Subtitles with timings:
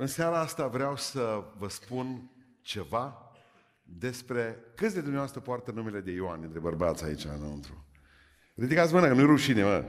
[0.00, 2.30] În seara asta vreau să vă spun
[2.60, 3.32] ceva
[3.82, 7.86] despre câți de dumneavoastră poartă numele de Ioan între bărbați aici înăuntru.
[8.54, 9.84] Ridicați mâna, că nu-i rușine, mă.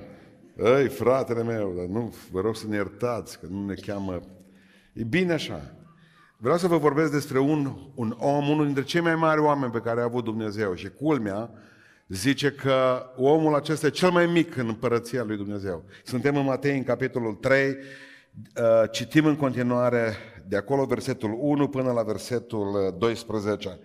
[0.78, 4.20] Ei, fratele meu, dar nu, vă rog să ne iertați, că nu ne cheamă...
[4.94, 5.74] E bine așa.
[6.38, 9.82] Vreau să vă vorbesc despre un, un om, unul dintre cei mai mari oameni pe
[9.82, 10.76] care a avut Dumnezeu.
[10.76, 11.50] Și culmea,
[12.08, 15.84] zice că omul acesta e cel mai mic în împărăția lui Dumnezeu.
[16.04, 17.76] Suntem în Matei, în capitolul 3, uh,
[18.92, 20.14] citim în continuare
[20.48, 23.80] de acolo versetul 1 până la versetul 12.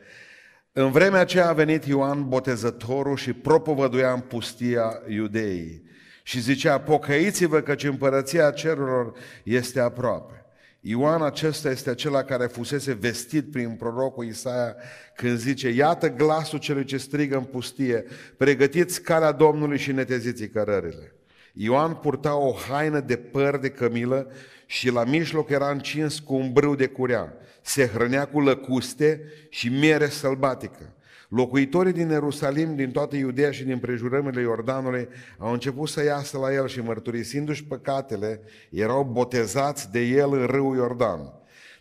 [0.73, 5.83] În vremea aceea a venit Ioan Botezătorul și propovăduia în pustia iudeii
[6.23, 9.13] și zicea, pocăiți-vă căci împărăția cerurilor
[9.45, 10.45] este aproape.
[10.81, 14.77] Ioan acesta este acela care fusese vestit prin prorocul Isaia
[15.17, 18.05] când zice, iată glasul celui ce strigă în pustie,
[18.37, 21.15] pregătiți calea Domnului și neteziți cărările.
[21.57, 24.31] Ioan purta o haină de păr de cămilă
[24.67, 27.33] și la mijloc era încins cu un brâu de curea.
[27.63, 30.93] Se hrănea cu lăcuste și miere sălbatică.
[31.29, 36.53] Locuitorii din Ierusalim, din toată Iudea și din prejurămile Iordanului au început să iasă la
[36.53, 41.21] el și mărturisindu-și păcatele, erau botezați de el în râul Iordan.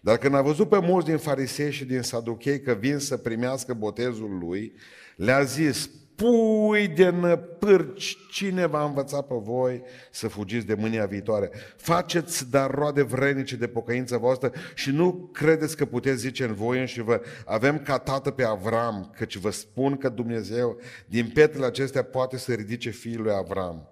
[0.01, 3.73] Dar când a văzut pe mulți din farisei și din saduchei că vin să primească
[3.73, 4.73] botezul lui,
[5.15, 11.51] le-a zis, pui de năpârci, cine va învăța pe voi să fugiți de mânia viitoare?
[11.75, 16.87] Faceți dar roade vrenice de pocăință voastră și nu credeți că puteți zice în voi
[16.87, 22.03] și vă avem ca tată pe Avram, căci vă spun că Dumnezeu din pietrele acestea
[22.03, 23.87] poate să ridice fiul lui Avram.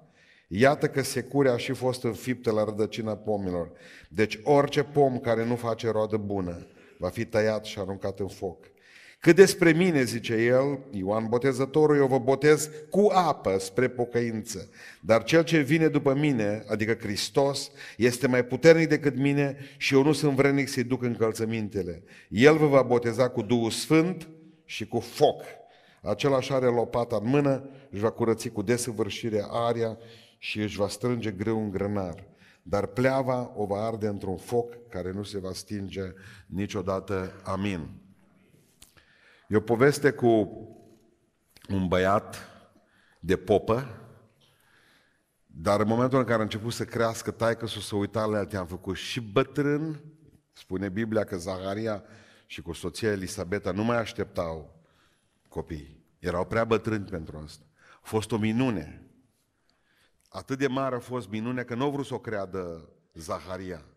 [0.47, 3.71] Iată că securea a și fost înfiptă la rădăcina pomilor.
[4.09, 8.65] Deci orice pom care nu face roadă bună va fi tăiat și aruncat în foc.
[9.21, 14.69] Cât despre mine, zice el, Ioan Botezătorul, eu vă botez cu apă spre pocăință.
[15.01, 20.03] Dar cel ce vine după mine, adică Hristos, este mai puternic decât mine și eu
[20.03, 22.03] nu sunt vrednic să-i duc încălțămintele.
[22.29, 24.27] El vă va boteza cu Duhul Sfânt
[24.65, 25.43] și cu foc.
[26.01, 29.97] Același are lopata în mână, își va curăți cu desăvârșire aria
[30.37, 32.23] și își va strânge greu în grănar.
[32.63, 36.03] Dar pleava o va arde într-un foc care nu se va stinge
[36.45, 37.31] niciodată.
[37.43, 38.00] Amin.
[39.51, 40.27] E o poveste cu
[41.69, 42.49] un băiat
[43.19, 43.87] de popă,
[45.45, 48.45] dar în momentul în care a început să crească taică să se uita la el,
[48.45, 50.03] te-am făcut și bătrân,
[50.51, 52.03] spune Biblia că Zaharia
[52.45, 54.81] și cu soția Elisabeta nu mai așteptau
[55.47, 56.05] copii.
[56.19, 57.65] Erau prea bătrâni pentru asta.
[57.95, 59.05] A fost o minune.
[60.29, 63.90] Atât de mare a fost minunea că nu au vrut să o creadă Zaharia și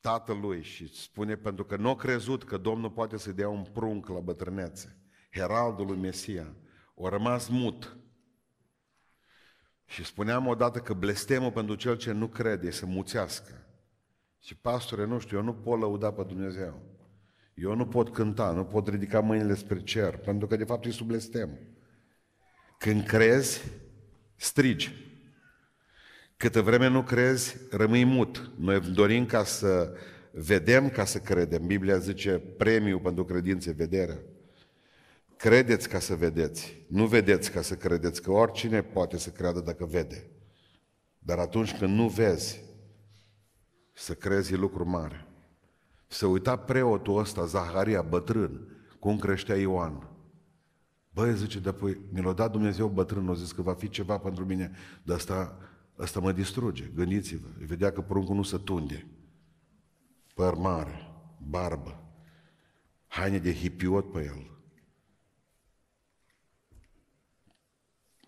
[0.00, 4.08] tatălui și spune pentru că nu a crezut că Domnul poate să dea un prunc
[4.08, 4.96] la bătrânețe.
[5.32, 6.54] Heraldul lui Mesia.
[6.94, 7.96] O rămas mut.
[9.84, 13.66] Și spuneam odată că blestemul pentru cel ce nu crede e să muțească.
[14.38, 16.82] Și pastore, nu știu, eu nu pot lăuda pe Dumnezeu.
[17.54, 20.90] Eu nu pot cânta, nu pot ridica mâinile spre cer, pentru că de fapt e
[20.90, 21.58] sub blestem.
[22.78, 23.72] Când crezi,
[24.36, 25.09] strigi.
[26.40, 28.50] Câtă vreme nu crezi, rămâi mut.
[28.56, 29.92] Noi dorim ca să
[30.32, 31.66] vedem, ca să credem.
[31.66, 34.18] Biblia zice premiu pentru credințe, vederea.
[35.36, 39.84] Credeți ca să vedeți, nu vedeți ca să credeți, că oricine poate să creadă dacă
[39.84, 40.30] vede.
[41.18, 42.62] Dar atunci când nu vezi,
[43.92, 45.26] să crezi e lucru mare.
[46.06, 50.08] Să uita preotul ăsta, Zaharia, bătrân, cum creștea Ioan.
[51.10, 54.18] Băi, zice, de apoi, mi l-a dat Dumnezeu bătrân, o zis că va fi ceva
[54.18, 54.70] pentru mine,
[55.02, 55.58] dar asta
[56.00, 57.48] Asta mă distruge, gândiți-vă.
[57.58, 59.06] Vedea că pruncul nu se tunde.
[60.34, 62.12] Păr mare, barbă,
[63.06, 64.50] haine de hipiot pe el.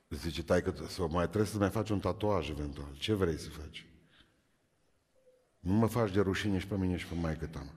[0.09, 2.97] Zice, tai că sau mai trebuie să mai faci un tatuaj eventual.
[2.99, 3.87] Ce vrei să faci?
[5.61, 7.75] Nu mă faci de rușine și pe mine și pe maică ta.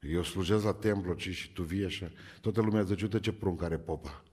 [0.00, 2.10] Eu slujesc la templu ci și tu vii așa.
[2.40, 4.24] Toată lumea zice, uite ce prunc are popa.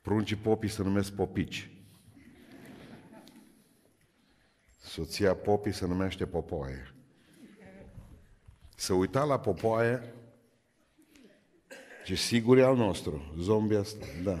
[0.00, 1.77] Pruncii popii se numesc popici.
[4.98, 6.94] Soția Popii se numește Popoaie.
[8.76, 10.14] Să uita la Popoaie
[12.04, 14.40] ce sigur e al nostru, zombie ăsta, da.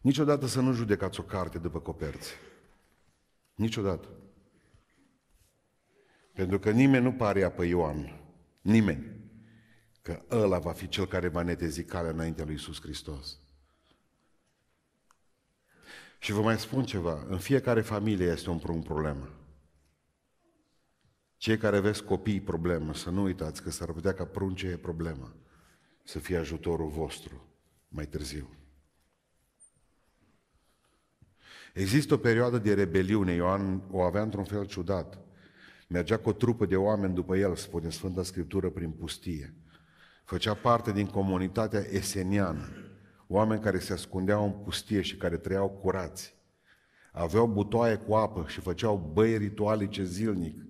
[0.00, 2.30] Niciodată să nu judecați o carte după coperți.
[3.54, 4.08] Niciodată.
[6.32, 8.20] Pentru că nimeni nu pare pe Ioan.
[8.60, 9.20] Nimeni.
[10.00, 13.38] Că ăla va fi cel care va netezi calea înaintea lui Iisus Hristos.
[16.22, 19.28] Și vă mai spun ceva, în fiecare familie este un, un problemă.
[21.36, 25.36] Cei care aveți copii problemă, să nu uitați că s-ar putea ca prunce e problemă,
[26.02, 27.46] să fie ajutorul vostru
[27.88, 28.48] mai târziu.
[31.74, 35.18] Există o perioadă de rebeliune, Ioan o avea într-un fel ciudat.
[35.88, 39.54] Mergea cu o trupă de oameni după el, spune Sfânta Scriptură, prin pustie.
[40.24, 42.68] Făcea parte din comunitatea eseniană,
[43.32, 46.34] oameni care se ascundeau în pustie și care trăiau curați.
[47.12, 50.64] Aveau butoaie cu apă și făceau băi ritualice zilnic.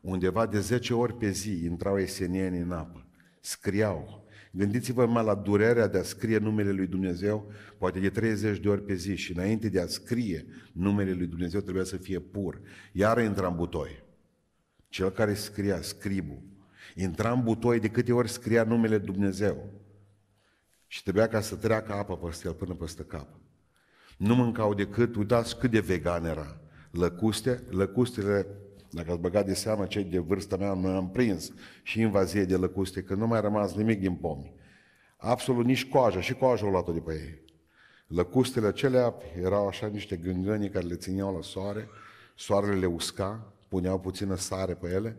[0.00, 3.06] Undeva de 10 ori pe zi intrau esenieni în apă.
[3.40, 4.26] Scriau.
[4.50, 8.82] Gândiți-vă mai la durerea de a scrie numele lui Dumnezeu, poate de 30 de ori
[8.82, 12.60] pe zi și înainte de a scrie numele lui Dumnezeu trebuia să fie pur.
[12.92, 14.02] Iar intra în butoi.
[14.88, 16.42] Cel care scria, scribul,
[16.94, 19.81] intra în butoi de câte ori scria numele Dumnezeu.
[20.92, 23.28] Și trebuia ca să treacă apă peste el până peste cap.
[24.16, 26.60] Nu mâncau decât, uitați cât de vegan era.
[26.90, 28.46] Lăcuste, lăcustele,
[28.90, 31.52] dacă ați băgat de seamă cei de vârsta mea, noi am prins
[31.82, 34.54] și invazie de lăcuste, că nu mai rămas nimic din pomi.
[35.16, 37.42] Absolut nici coaja, și coaja o luat de pe ei.
[38.06, 41.88] Lăcustele acelea erau așa niște gângăni care le țineau la soare,
[42.34, 45.16] soarele le usca, puneau puțină sare pe ele,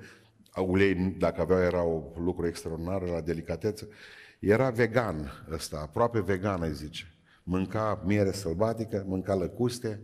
[0.55, 3.87] ulei, dacă aveau, era un lucru extraordinar, la delicatețe.
[4.43, 7.13] Era vegan ăsta, aproape vegan, îi zice.
[7.43, 10.01] Mânca miere sălbatică, mânca lăcuste.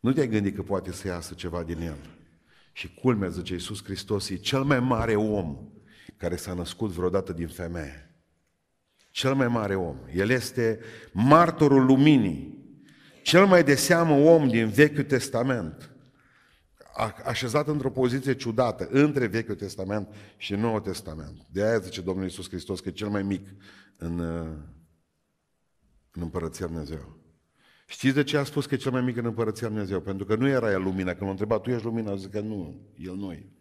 [0.00, 1.98] Nu te-ai gândit că poate să iasă ceva din el.
[2.72, 5.58] Și culmea, zice Iisus Hristos, e cel mai mare om
[6.16, 8.14] care s-a născut vreodată din femeie.
[9.10, 9.96] Cel mai mare om.
[10.14, 10.80] El este
[11.12, 12.64] martorul luminii.
[13.22, 15.90] Cel mai de seamă om din Vechiul Testament
[17.24, 21.46] așezat într-o poziție ciudată între Vechiul Testament și Noul Testament.
[21.52, 23.48] De aia zice Domnul Iisus Hristos că e cel mai mic
[23.96, 24.20] în,
[26.10, 27.18] în Împărăția Dumnezeu.
[27.86, 30.00] Știți de ce a spus că e cel mai mic în Împărăția Dumnezeu?
[30.00, 31.10] Pentru că nu era el lumina.
[31.10, 32.16] Când m-a întrebat, tu ești lumina?
[32.16, 33.52] Zic că nu, el nu e.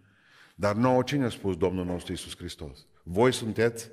[0.56, 2.86] Dar nouă cine a spus Domnul nostru Iisus Hristos?
[3.04, 3.92] Voi sunteți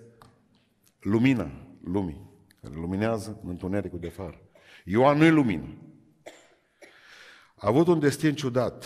[1.00, 1.50] lumina
[1.85, 2.31] lumii,
[2.62, 4.40] care luminează în întunericul de fară.
[4.85, 5.79] Ioan nu e lumină.
[7.56, 8.85] A avut un destin ciudat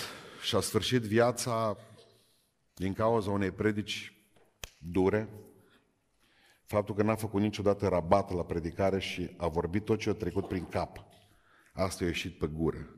[0.48, 1.76] și a sfârșit viața
[2.74, 4.12] din cauza unei predici
[4.78, 5.28] dure,
[6.64, 10.48] faptul că n-a făcut niciodată rabat la predicare și a vorbit tot ce a trecut
[10.48, 11.04] prin cap.
[11.72, 12.96] Asta a ieșit pe gură.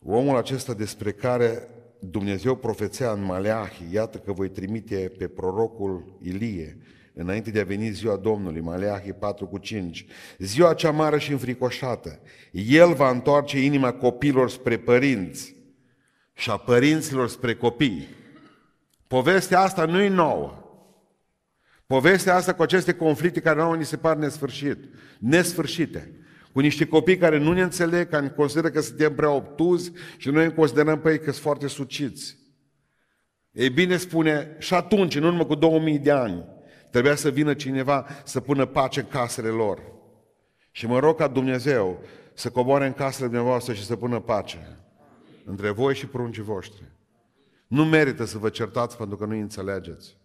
[0.00, 1.68] Omul acesta despre care
[2.00, 6.78] Dumnezeu profețea în Maleahi, iată că voi trimite pe prorocul Ilie,
[7.20, 10.06] înainte de a veni ziua Domnului, Maleahi 4 cu 5,
[10.38, 12.20] ziua cea mare și înfricoșată,
[12.52, 15.56] El va întoarce inima copilor spre părinți
[16.32, 18.08] și a părinților spre copii.
[19.06, 20.62] Povestea asta nu e nouă.
[21.86, 24.78] Povestea asta cu aceste conflicte care nouă ni se par nesfârșit,
[25.18, 26.12] nesfârșite,
[26.52, 30.54] cu niște copii care nu ne înțeleg, care consideră că suntem prea obtuzi și noi
[30.54, 32.36] considerăm pe ei că sunt foarte suciți.
[33.52, 36.44] Ei bine spune, și atunci, în urmă cu 2000 de ani,
[36.90, 39.82] Trebuia să vină cineva să pună pace în casele lor.
[40.70, 42.02] Și mă rog ca Dumnezeu
[42.34, 44.78] să coboare în casele dumneavoastră și să pună pace
[45.44, 46.84] între voi și pruncii voștri.
[47.66, 50.16] Nu merită să vă certați pentru că nu înțelegeți.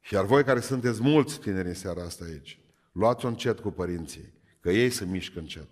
[0.00, 2.58] Și iar voi care sunteți mulți tineri în seara asta aici,
[2.92, 5.68] luați-o încet cu părinții, că ei se mișcă încet.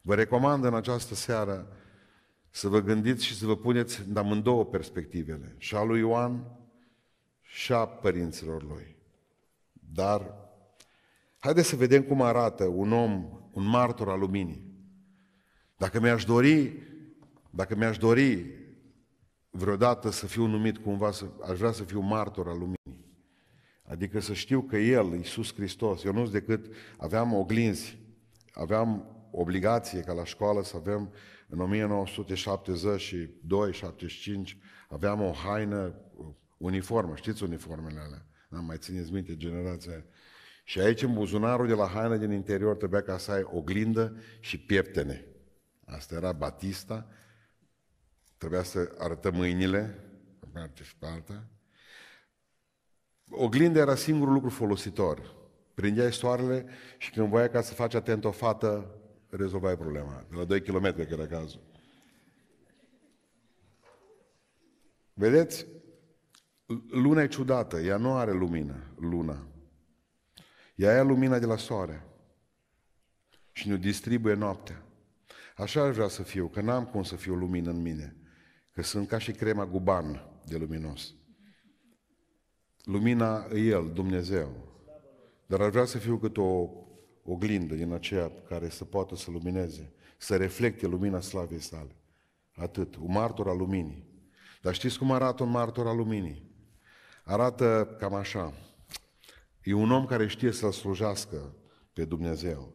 [0.00, 1.75] Vă recomand în această seară
[2.56, 6.44] să vă gândiți și să vă puneți în amândouă perspectivele, și a lui Ioan
[7.42, 8.96] și a părinților lui.
[9.92, 10.34] Dar
[11.38, 14.64] haideți să vedem cum arată un om, un martor al luminii.
[15.76, 16.72] Dacă mi-aș dori,
[17.50, 18.46] dacă mi-aș dori
[19.50, 23.04] vreodată să fiu numit cumva, să, aș vrea să fiu martor al luminii.
[23.82, 27.98] Adică să știu că El, Iisus Hristos, eu nu decât aveam oglinzi,
[28.52, 31.10] aveam obligație ca la școală să avem
[31.48, 31.86] în
[34.50, 34.56] 1972-75
[34.88, 35.94] aveam o haină
[36.58, 40.04] uniformă, știți uniformele alea, n-am mai țineți minte generația
[40.64, 44.58] Și aici în buzunarul de la haină din interior trebuia ca să ai oglindă și
[44.58, 45.24] pieptene.
[45.84, 47.08] Asta era Batista,
[48.36, 50.04] trebuia să arătăm mâinile,
[50.40, 51.46] pe parte și pe alta.
[53.30, 55.34] Oglinda era singurul lucru folositor.
[55.74, 56.66] Prindeai soarele
[56.98, 60.26] și când voia ca să faci atent o fată, rezolvai problema.
[60.30, 61.60] De la 2 km, că era cazul.
[65.14, 65.66] Vedeți?
[66.90, 69.46] Luna e ciudată, ea nu are lumină, luna.
[70.74, 72.06] Ea ia lumina de la soare
[73.52, 74.84] și ne distribuie noaptea.
[75.56, 78.16] Așa aș vrea să fiu, că n-am cum să fiu lumină în mine,
[78.72, 81.14] că sunt ca și crema guban de luminos.
[82.84, 84.74] Lumina e El, Dumnezeu.
[85.46, 86.70] Dar aș vrea să fiu cât o
[87.26, 91.96] oglindă din aceea care să poată să lumineze, să reflecte lumina slavei sale.
[92.54, 92.96] Atât.
[92.96, 94.04] Un martor al luminii.
[94.62, 96.50] Dar știți cum arată un martor al luminii?
[97.24, 98.52] Arată cam așa.
[99.62, 101.54] E un om care știe să-L slujească
[101.92, 102.72] pe Dumnezeu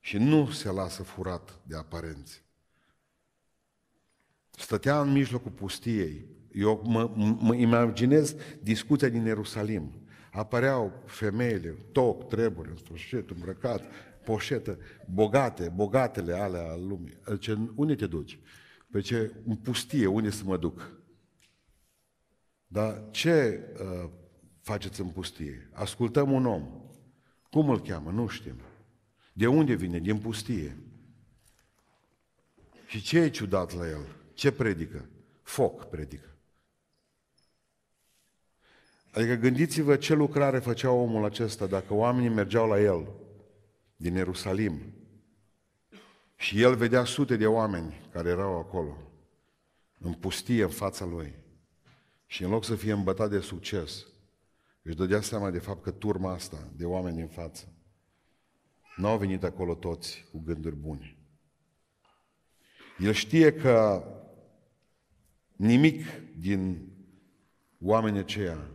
[0.00, 2.42] și nu se lasă furat de aparențe.
[4.50, 6.26] Stătea în mijlocul pustiei.
[6.52, 7.10] Eu mă,
[7.40, 9.92] mă imaginez discuția din Ierusalim.
[10.32, 13.82] Apăreau femeile, toc, treburi, în sfârșit, îmbrăcat,
[14.24, 14.78] poșetă,
[15.10, 17.18] bogate, bogatele alea al lumii.
[17.38, 18.38] Ce, unde te duci?
[18.90, 20.92] Pe ce, în pustie, unde să mă duc?
[22.66, 24.10] Dar ce uh,
[24.60, 25.70] faceți în pustie?
[25.72, 26.68] Ascultăm un om.
[27.50, 28.10] Cum îl cheamă?
[28.10, 28.60] Nu știm.
[29.32, 29.98] De unde vine?
[29.98, 30.76] Din pustie.
[32.86, 34.06] Și ce e ciudat la el?
[34.34, 35.08] Ce predică?
[35.42, 36.31] Foc predică.
[39.12, 43.08] Adică gândiți-vă ce lucrare făcea omul acesta dacă oamenii mergeau la el
[43.96, 44.80] din Ierusalim
[46.36, 48.96] și el vedea sute de oameni care erau acolo,
[49.98, 51.34] în pustie, în fața lui.
[52.26, 54.06] Și în loc să fie îmbătat de succes,
[54.82, 57.72] își dădea seama de fapt că turma asta de oameni în față
[58.96, 61.16] nu au venit acolo toți cu gânduri bune.
[62.98, 64.04] El știe că
[65.56, 66.06] nimic
[66.38, 66.88] din
[67.80, 68.70] oamenii aceia,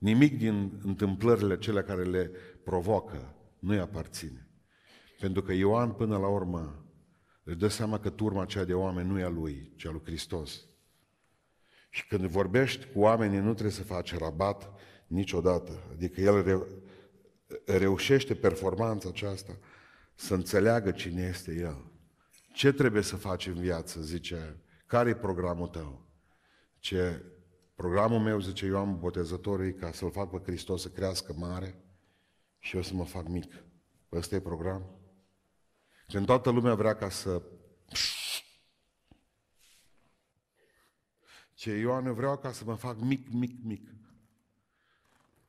[0.00, 2.30] nimic din întâmplările cele care le
[2.64, 4.48] provoacă, nu-i aparține.
[5.18, 6.84] Pentru că Ioan, până la urmă,
[7.44, 10.02] își dă seama că turma aceea de oameni nu e a lui, ci a lui
[10.04, 10.64] Hristos.
[11.90, 14.70] Și când vorbești cu oamenii, nu trebuie să faci rabat
[15.06, 15.88] niciodată.
[15.92, 16.66] Adică el reu-
[17.66, 19.58] reușește performanța aceasta
[20.14, 21.92] să înțeleagă cine este el.
[22.52, 26.08] Ce trebuie să faci în viață, zice, care e programul tău?
[26.78, 27.24] Ce
[27.80, 31.74] programul meu, zice Ioan Botezătorul, ca să-L fac pe Hristos să crească mare
[32.58, 33.52] și eu să mă fac mic.
[34.12, 34.82] Ăsta e program?
[36.06, 37.42] Când toată lumea vrea ca să
[41.54, 43.90] Ce Ioan, eu vreau ca să mă fac mic, mic, mic.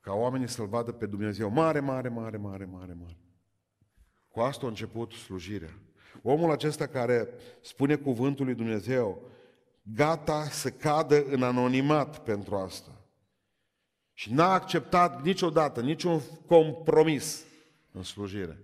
[0.00, 3.18] Ca oamenii să-L vadă pe Dumnezeu mare, mare, mare, mare, mare, mare.
[4.28, 5.78] Cu asta a început slujirea.
[6.22, 7.28] Omul acesta care
[7.60, 9.30] spune cuvântul lui Dumnezeu,
[9.82, 13.02] gata să cadă în anonimat pentru asta.
[14.12, 17.44] Și n-a acceptat niciodată, niciun compromis
[17.92, 18.58] în slujire.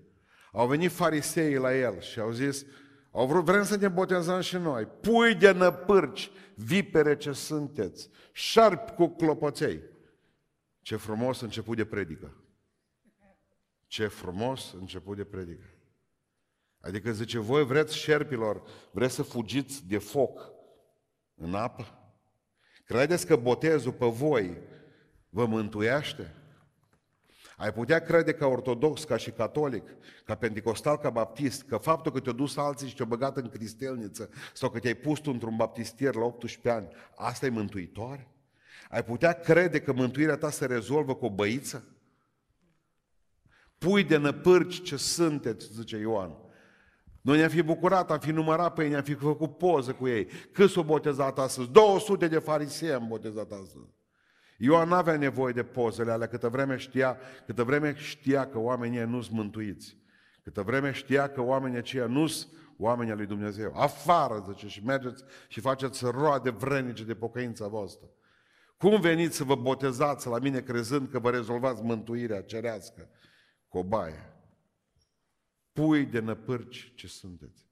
[0.53, 2.65] Au venit fariseii la el și au zis,
[3.11, 4.87] au vrut, vrem să ne botezăm și noi.
[4.87, 9.83] Pui de năpârci, vipere ce sunteți, șarpi cu clopoței.
[10.81, 12.37] Ce frumos început de predică.
[13.87, 15.65] Ce frumos început de predică.
[16.81, 20.58] Adică zice, voi vreți șerpilor, vreți să fugiți de foc
[21.39, 21.99] în apă?
[22.85, 24.59] Credeți că botezul pe voi
[25.29, 26.35] vă mântuiește?
[27.57, 32.21] Ai putea crede ca ortodox, ca și catolic, ca pentecostal, ca baptist, că faptul că
[32.21, 36.15] te-au dus alții și te-au băgat în cristelniță sau că te-ai pus tu într-un baptistier
[36.15, 38.29] la 18 ani, asta e mântuitoare?
[38.91, 41.97] Ai putea crede că mântuirea ta se rezolvă cu o băiță?
[43.79, 46.37] Pui de năpârci ce sunteți, zice Ioan.
[47.21, 50.27] Noi ne-am fi bucurat, am fi numărat pe ei, ne-am fi făcut poză cu ei.
[50.53, 51.71] Cât s-au botezat astăzi?
[51.71, 53.97] 200 de farisei am botezat astăzi.
[54.59, 59.21] Ioan n-avea nevoie de pozele alea câtă vreme știa, câtă vreme știa că oamenii nu
[59.21, 59.97] sunt mântuiți.
[60.43, 63.73] Câtă vreme știa că oamenii aceia nu sunt oamenii lui Dumnezeu.
[63.77, 68.09] Afară, zice, și mergeți și faceți roade vrenice de pocăința voastră.
[68.77, 73.09] Cum veniți să vă botezați la mine crezând că vă rezolvați mântuirea cerească
[73.69, 74.38] cu o baie?
[75.79, 77.67] Pui de năpârci ce sunteți.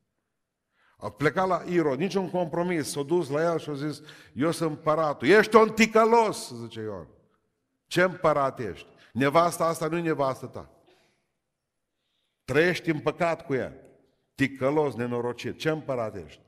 [0.96, 4.00] A plecat la Irod, niciun compromis, s-a dus la el și a zis,
[4.34, 7.08] eu sunt împăratul, ești un ticălos, zice Ion.
[7.86, 8.86] Ce împărat ești?
[9.12, 10.70] Nevasta asta nu e nevastă ta.
[12.44, 13.74] Trăiești în păcat cu ea.
[14.34, 15.58] Ticălos, nenorocit.
[15.58, 16.40] Ce împărat ești?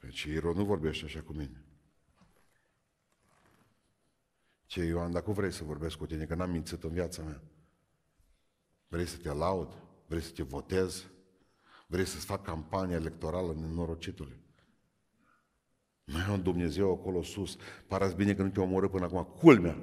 [0.00, 1.64] Deci Irod nu vorbește așa cu mine.
[4.66, 7.40] Ce, Ioan, dacă vrei să vorbesc cu tine, că n-am mințit în viața mea.
[8.94, 9.68] Vrei să te laud?
[10.06, 11.06] Vrei să te votez?
[11.86, 14.40] Vrei să-ți fac campanie electorală nenorocitului?
[16.04, 17.56] Mai e un Dumnezeu acolo sus.
[17.86, 19.24] Parați bine că nu te omoră până acum.
[19.24, 19.76] Culmea!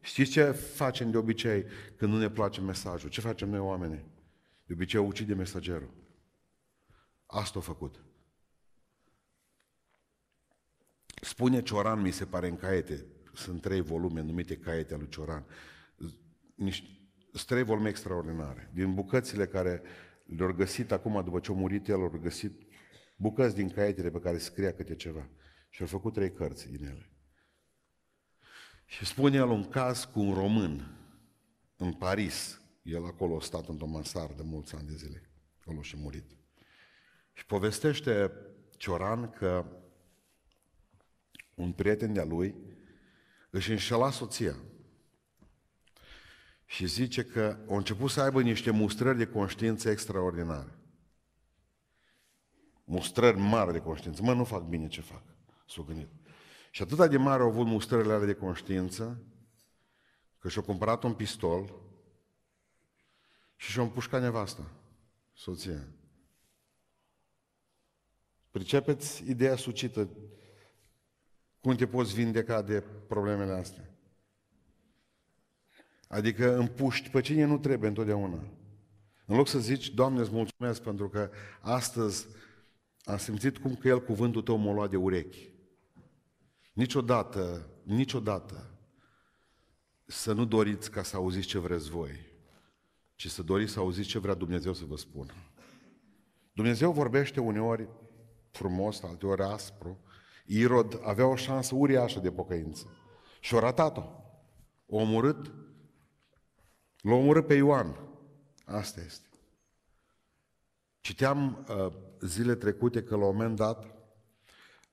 [0.00, 1.64] Știți ce facem de obicei
[1.96, 3.10] când nu ne place mesajul?
[3.10, 4.04] Ce facem noi oamenii?
[4.66, 5.90] De obicei ucide mesagerul.
[7.26, 8.04] Asta a făcut.
[11.20, 15.44] Spune Cioran, mi se pare, în caiete, sunt trei volume numite Caiete lui Cioran,
[16.54, 17.03] niște,
[17.34, 18.70] sunt trei volume extraordinare.
[18.72, 19.82] Din bucățile care
[20.24, 22.62] le-au găsit acum, după ce a murit el, au găsit
[23.16, 25.28] bucăți din caietele pe care scria câte ceva.
[25.68, 27.10] Și au făcut trei cărți din ele.
[28.84, 30.96] Și spune el un caz cu un român
[31.76, 32.60] în Paris.
[32.82, 35.30] El acolo a stat într-o mansardă mulți ani de zile.
[35.60, 36.36] Acolo și a murit.
[37.32, 38.32] Și povestește
[38.76, 39.66] Cioran că
[41.54, 42.54] un prieten de-a lui
[43.50, 44.56] își înșela soția.
[46.66, 50.78] Și zice că a început să aibă niște mustrări de conștiință extraordinare.
[52.84, 54.22] Mustrări mari de conștiință.
[54.22, 55.22] Mă, nu fac bine ce fac.
[55.66, 56.08] S-a gândit.
[56.70, 59.22] Și atât de mare au avut mustrările alea de conștiință,
[60.38, 61.74] că și-a cumpărat un pistol
[63.56, 64.70] și și-a împușcat nevasta,
[65.32, 65.88] soția.
[68.50, 70.08] Pricepeți ideea sucită
[71.60, 73.83] cum te poți vindeca de problemele astea?
[76.14, 78.44] Adică împuști pe cine nu trebuie întotdeauna.
[79.26, 81.30] În loc să zici, Doamne, îți mulțumesc pentru că
[81.60, 82.26] astăzi
[83.04, 85.52] am simțit cum că El cuvântul Tău m-a luat de urechi.
[86.72, 88.78] Niciodată, niciodată
[90.04, 92.10] să nu doriți ca să auziți ce vreți voi,
[93.14, 95.32] ci să doriți să auziți ce vrea Dumnezeu să vă spună.
[96.52, 97.88] Dumnezeu vorbește uneori
[98.50, 99.98] frumos, alteori aspru,
[100.46, 102.86] Irod avea o șansă uriașă de pocăință.
[103.40, 104.02] Și-o ratat-o.
[104.86, 105.52] O omorât.
[107.04, 107.96] L-a omorât pe Ioan.
[108.64, 109.26] Asta este.
[111.00, 113.84] Citeam uh, zile trecute că la un moment dat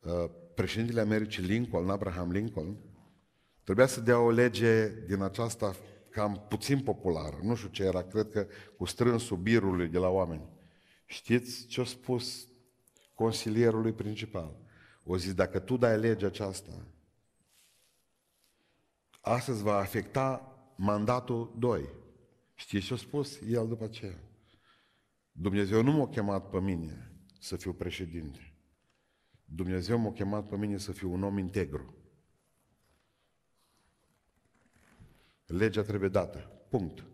[0.01, 2.77] uh, președintele Americii Lincoln, Abraham Lincoln,
[3.63, 5.75] trebuia să dea o lege din aceasta
[6.09, 7.39] cam puțin populară.
[7.41, 10.49] Nu știu ce era, cred că cu strânsul birului de la oameni.
[11.05, 12.47] Știți ce a spus
[13.13, 14.55] consilierului principal?
[15.03, 16.85] O zis, dacă tu dai legea aceasta,
[19.21, 21.99] astăzi va afecta mandatul 2.
[22.61, 24.19] Știți ce a spus el după aceea?
[25.31, 28.55] Dumnezeu nu m-a chemat pe mine să fiu președinte.
[29.45, 31.95] Dumnezeu m-a chemat pe mine să fiu un om integru.
[35.45, 36.51] Legea trebuie dată.
[36.69, 37.05] Punct.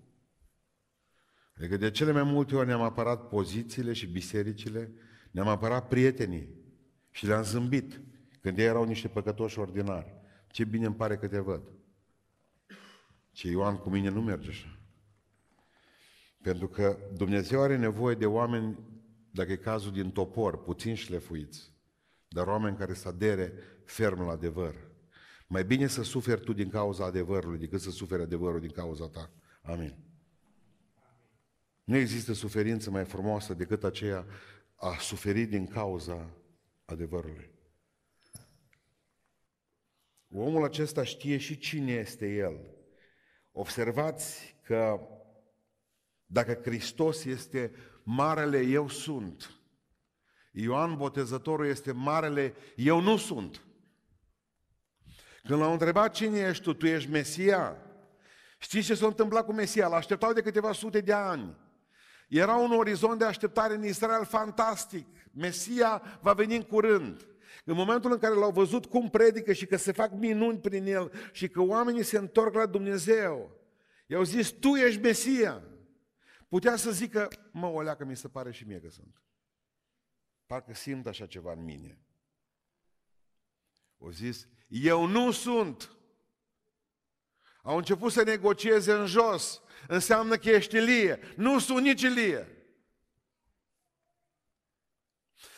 [1.58, 4.92] Adică de cele mai multe ori ne-am apărat pozițiile și bisericile,
[5.32, 6.50] ne-am apărat prietenii,
[7.12, 8.02] și le-am zâmbit
[8.42, 10.16] când ei erau niște păcătoși ordinari.
[10.48, 11.72] Ce bine îmi pare că te văd.
[13.32, 14.77] Ce Ioan cu mine nu merge așa.
[16.48, 18.80] Pentru că Dumnezeu are nevoie de oameni,
[19.32, 21.74] dacă e cazul din topor, puțin șlefuiți,
[22.28, 23.54] dar oameni care să adere
[23.86, 24.76] ferm la adevăr.
[25.48, 29.32] Mai bine să suferi tu din cauza adevărului decât să suferi adevărul din cauza ta.
[29.62, 29.96] Amin.
[31.84, 34.26] Nu există suferință mai frumoasă decât aceea
[34.76, 36.30] a suferi din cauza
[36.86, 37.52] adevărului.
[40.34, 42.60] Omul acesta știe și cine este el.
[43.52, 45.00] Observați că
[46.28, 47.72] dacă Hristos este
[48.04, 49.52] marele eu sunt,
[50.52, 53.62] Ioan Botezătorul este marele eu nu sunt.
[55.44, 57.78] Când l-au întrebat cine ești tu, tu ești Mesia,
[58.58, 59.88] știți ce s-a întâmplat cu Mesia?
[59.88, 61.56] L-așteptau de câteva sute de ani.
[62.28, 65.08] Era un orizont de așteptare în Israel fantastic.
[65.32, 67.28] Mesia va veni în curând.
[67.66, 71.12] În momentul în care l-au văzut cum predică și că se fac minuni prin el
[71.32, 73.52] și că oamenii se întorc la Dumnezeu,
[74.08, 75.64] i-au zis, tu ești Mesia.
[76.48, 79.22] Putea să zică, mă, o leacă, mi se pare și mie că sunt.
[80.46, 82.00] Parcă simt așa ceva în mine.
[83.98, 85.98] O zis, eu nu sunt.
[87.62, 89.62] Au început să negocieze în jos.
[89.88, 91.20] Înseamnă că ești Ilie.
[91.36, 92.52] Nu sunt nici Ilie.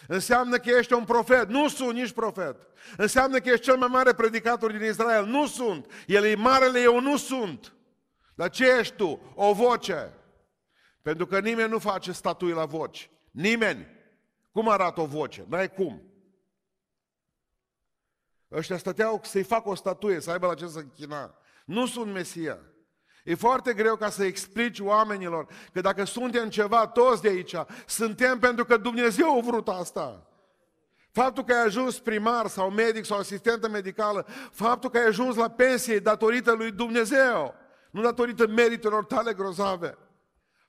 [0.08, 1.47] Înseamnă că ești un profet.
[1.47, 2.67] Nu sunt nici profet.
[2.97, 5.25] Înseamnă că ești cel mai mare predicator din Israel.
[5.25, 5.91] Nu sunt.
[6.08, 7.73] El e marele, eu nu sunt.
[8.36, 9.34] Dar ce ești tu?
[9.36, 10.13] O voce.
[11.01, 13.09] Pentru că nimeni nu face statui la voci.
[13.31, 13.88] Nimeni.
[14.51, 15.45] Cum arată o voce?
[15.47, 16.01] N-ai cum.
[18.51, 21.35] Ăștia stăteau să-i facă o statuie, să aibă la ce să închina.
[21.65, 22.59] Nu sunt Mesia.
[23.23, 28.39] E foarte greu ca să explici oamenilor că dacă suntem ceva toți de aici, suntem
[28.39, 30.27] pentru că Dumnezeu a vrut asta.
[31.12, 35.49] Faptul că ai ajuns primar sau medic sau asistentă medicală, faptul că ai ajuns la
[35.49, 37.55] pensie datorită lui Dumnezeu,
[37.91, 39.97] nu datorită meritelor tale grozave.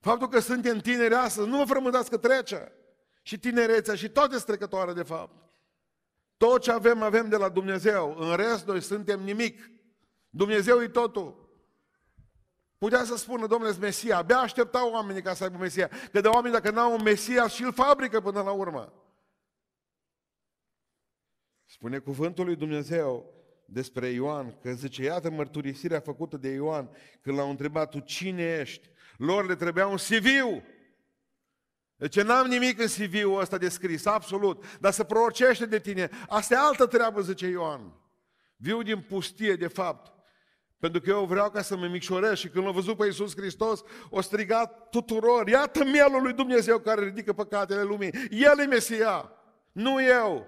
[0.00, 2.72] Faptul că suntem tineri astăzi, nu vă frământați că trece.
[3.22, 5.50] Și tinerețea și toate strecătoare de fapt.
[6.36, 8.16] Tot ce avem, avem de la Dumnezeu.
[8.18, 9.70] În rest, noi suntem nimic.
[10.30, 11.48] Dumnezeu e totul.
[12.78, 15.90] Putea să spună, domnule, Mesia, abia așteptau oamenii ca să aibă Mesia.
[16.12, 18.92] Că de oameni, dacă n-au un Mesia, și îl fabrică până la urmă.
[21.64, 23.34] Spune cuvântul lui Dumnezeu
[23.64, 28.90] despre Ioan, că zice, iată mărturisirea făcută de Ioan, când l-au întrebat, tu cine ești?
[29.20, 30.26] Lor le trebuia un cv
[31.96, 36.10] Deci n-am nimic în CV-ul ăsta descris, absolut, dar să prorocește de tine.
[36.28, 37.94] Asta e altă treabă, zice Ioan.
[38.56, 40.12] Viu din pustie, de fapt.
[40.78, 43.82] Pentru că eu vreau ca să mă micșorez și când l-a văzut pe Iisus Hristos,
[44.10, 48.12] o strigat tuturor, iată mielul lui Dumnezeu care ridică păcatele lumii.
[48.30, 49.32] El e Mesia,
[49.72, 50.46] nu eu.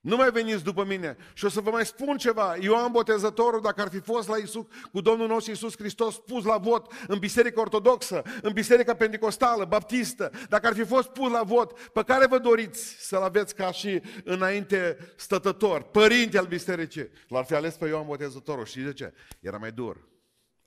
[0.00, 1.16] Nu mai veniți după mine.
[1.34, 2.56] Și o să vă mai spun ceva.
[2.60, 6.56] Ioan Botezătorul, dacă ar fi fost la Isus, cu Domnul nostru Isus Hristos pus la
[6.56, 11.72] vot în Biserica Ortodoxă, în Biserica Pentecostală, Baptistă, dacă ar fi fost pus la vot,
[11.72, 17.54] pe care vă doriți să-l aveți ca și înainte stătător, părinte al bisericii, l-ar fi
[17.54, 18.64] ales pe Ioan Botezătorul.
[18.64, 19.12] Și de ce?
[19.40, 20.08] Era mai dur.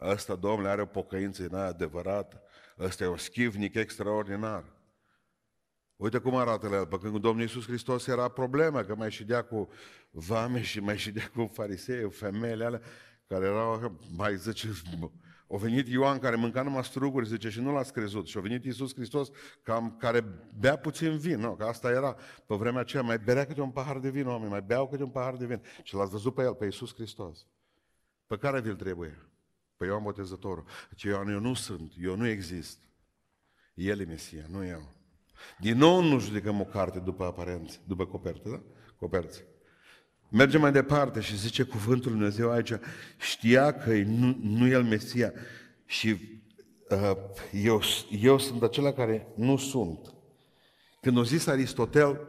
[0.02, 2.41] Ăsta, domnule, are o pocăință adevărată.
[2.80, 4.63] Ăsta e un schivnic extraordinar.
[6.02, 9.42] Uite cum arată la el, pe când Domnul Iisus Hristos era problema, că mai ședea
[9.42, 9.70] cu
[10.12, 12.82] vame și mai ședea cu farisei, femeile alea,
[13.28, 14.68] care erau, mai zice,
[15.50, 18.28] a venit Ioan care mânca numai struguri, zice, și nu l-ați crezut.
[18.28, 19.30] Și a venit Iisus Hristos
[19.64, 20.26] cam, care
[20.60, 21.56] bea puțin vin, nu?
[21.56, 24.62] că asta era pe vremea aceea, mai berea câte un pahar de vin, oameni, mai
[24.62, 25.62] beau câte un pahar de vin.
[25.84, 27.48] Și l-ați văzut pe el, pe Iisus Hristos.
[28.28, 29.18] Pe care vi-l trebuie?
[29.78, 30.66] Pe Ioan Botezătorul.
[30.90, 32.80] Deci Ioan, eu nu sunt, eu nu exist.
[33.74, 35.00] El e Mesia, nu eu.
[35.60, 38.62] Din nou nu judecăm o carte după aparențe, după copertă, da?
[38.99, 39.43] Coperți.
[40.30, 42.73] Mergem mai departe și zice cuvântul Lui Dumnezeu aici,
[43.17, 45.34] știa că nu, nu el Mesia
[45.86, 46.17] și
[46.89, 47.12] uh,
[47.63, 47.82] eu,
[48.21, 50.13] eu sunt acela care nu sunt.
[51.01, 52.19] Când a zis Aristotel,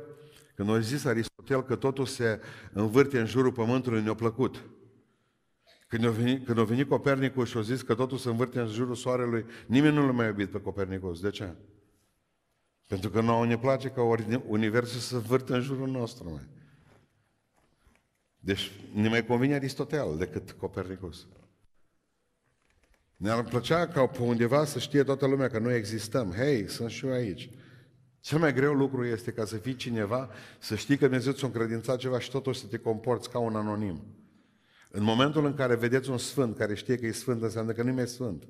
[0.54, 2.40] când a zis Aristotel că totul se
[2.72, 4.64] învârte în jurul pământului, ne-a plăcut.
[5.88, 8.68] Când a venit, când a venit Copernicus și a zis că totul se învârte în
[8.68, 11.20] jurul soarelui, nimeni nu l-a mai iubit pe Copernicus.
[11.20, 11.54] De ce?
[12.92, 14.02] Pentru că nouă ne place ca
[14.46, 16.30] universul să vârtă în jurul nostru.
[16.30, 16.48] Mai.
[18.38, 21.26] Deci ne mai convine Aristotel decât Copernicus.
[23.16, 26.32] Ne-ar plăcea ca pe undeva să știe toată lumea că noi existăm.
[26.32, 27.50] Hei, sunt și eu aici.
[28.20, 31.98] Cel mai greu lucru este ca să fii cineva, să știi că Dumnezeu ți-a încredințat
[31.98, 34.02] ceva și totuși să te comporți ca un anonim.
[34.90, 38.00] În momentul în care vedeți un sfânt care știe că e sfânt, înseamnă că nu
[38.00, 38.44] e sfânt.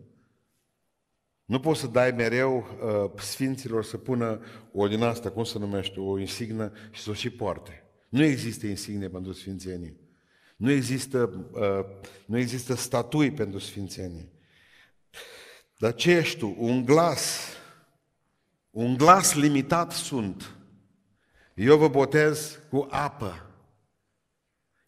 [1.45, 4.41] Nu poți să dai mereu uh, sfinților să pună
[4.73, 7.85] o din asta, cum se numește, o insignă și să o și poarte.
[8.09, 9.97] Nu există insigne pentru sfințenie.
[10.57, 14.33] Nu există, uh, nu există statui pentru sfințenie.
[15.79, 16.55] Dar ce ești tu?
[16.59, 17.49] Un glas.
[18.71, 20.57] Un glas limitat sunt.
[21.55, 23.47] Eu vă botez cu apă.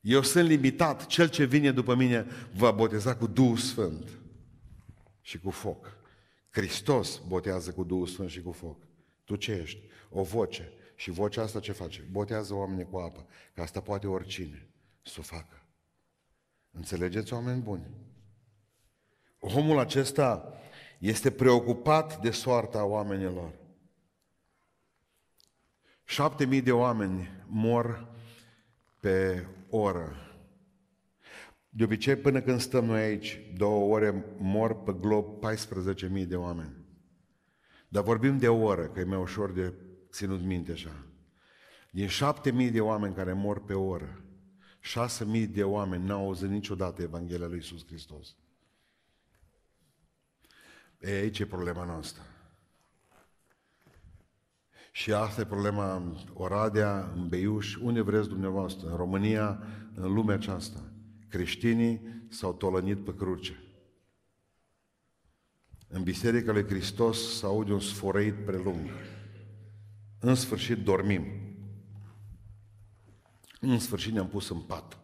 [0.00, 1.06] Eu sunt limitat.
[1.06, 4.08] Cel ce vine după mine va boteza cu Duhul Sfânt
[5.20, 5.93] și cu foc.
[6.54, 8.86] Hristos botează cu Duhul Sfânt și cu foc.
[9.24, 9.80] Tu ce ești?
[10.10, 10.72] O voce.
[10.94, 12.08] Și vocea asta ce face?
[12.10, 13.26] Botează oamenii cu apă.
[13.54, 14.68] Că asta poate oricine
[15.02, 15.62] să o facă.
[16.70, 17.86] Înțelegeți, oameni buni?
[19.38, 20.58] Omul acesta
[20.98, 23.52] este preocupat de soarta oamenilor.
[26.04, 28.08] Șapte mii de oameni mor
[29.00, 30.23] pe oră
[31.76, 36.74] de obicei, până când stăm noi aici, două ore, mor pe glob 14.000 de oameni.
[37.88, 39.72] Dar vorbim de o oră, că e mai ușor de
[40.10, 41.06] ținut minte așa.
[41.90, 44.24] Din 7.000 de oameni care mor pe oră,
[45.42, 48.36] 6.000 de oameni n-au auzit niciodată Evanghelia lui Iisus Hristos.
[50.98, 52.22] E aici e problema noastră.
[54.92, 59.62] Și asta e problema în Oradea, în Beiuș, unde vreți dumneavoastră, în România,
[59.94, 60.93] în lumea aceasta.
[61.34, 63.62] Creștinii s-au tolănit pe cruce.
[65.88, 68.90] În Biserica lui Hristos s aude un sfărăit prelung.
[70.18, 71.24] În sfârșit dormim.
[73.60, 74.98] În sfârșit ne-am pus în pat.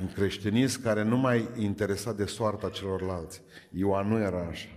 [0.00, 3.42] Un creștinism care nu mai interesa de soarta celorlalți.
[3.70, 4.68] Ioan nu era așa.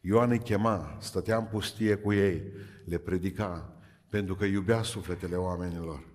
[0.00, 2.42] Ioan îi chema, stătea în pustie cu ei,
[2.84, 3.76] le predica,
[4.08, 6.06] pentru că iubea sufletele oamenilor.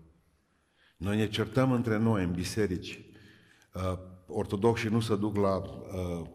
[0.98, 3.08] Noi ne certăm între noi în biserici
[3.74, 6.28] uh, ortodoxii nu se duc la uh,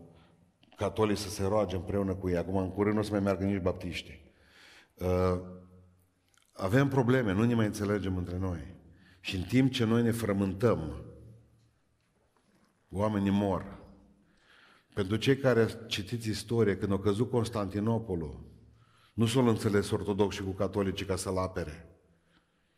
[0.77, 2.37] catolici să se roage împreună cu ei.
[2.37, 4.21] Acum, în curând, nu o să mai meargă nici baptiști.
[4.95, 5.41] Uh,
[6.53, 8.77] avem probleme, nu ne mai înțelegem între noi.
[9.21, 11.05] Și în timp ce noi ne frământăm,
[12.91, 13.79] oamenii mor.
[14.95, 18.47] Pentru cei care citiți istorie, când a căzut Constantinopolul,
[19.15, 21.99] nu s-au înțeles ortodoxi cu catolicii ca să-l apere.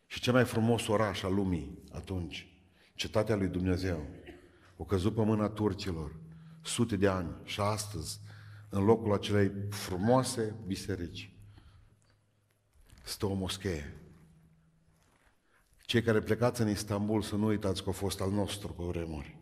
[0.07, 2.49] Și cel mai frumos oraș al lumii atunci,
[2.95, 4.07] cetatea lui Dumnezeu.
[4.81, 6.17] Au căzut pe mâna turcilor
[6.63, 8.21] sute de ani și astăzi,
[8.69, 11.33] în locul acelei frumoase biserici,
[13.03, 14.01] stă o moschee.
[15.81, 19.37] Cei care plecați în Istanbul să nu uitați că a fost al nostru cu vremuri.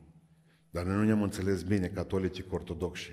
[0.70, 3.11] Dar noi nu ne-am înțeles bine catolicii cu ortodoxi.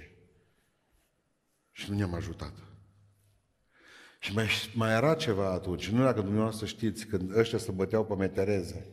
[1.71, 2.53] Și nu ne-am ajutat.
[4.19, 5.89] Și mai, mai era ceva atunci.
[5.89, 8.89] Nu dacă dumneavoastră știți, când ăștia se băteau pe metereze,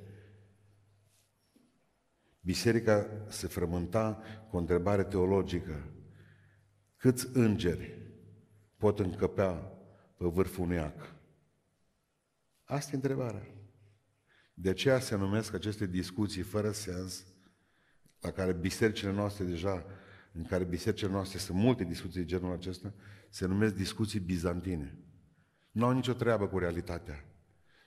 [2.44, 5.92] Biserica se frământa cu o întrebare teologică.
[6.96, 7.98] Câți îngeri
[8.76, 9.52] pot încăpea
[10.16, 11.14] pe vârful unui ac?
[12.64, 13.46] Asta e întrebarea.
[14.54, 17.24] De aceea se numesc aceste discuții fără sens,
[18.20, 19.84] la care bisericile noastre deja,
[20.32, 22.92] în care bisericile noastre sunt multe discuții de genul acesta,
[23.30, 24.98] se numesc discuții bizantine.
[25.70, 27.24] Nu au nicio treabă cu realitatea.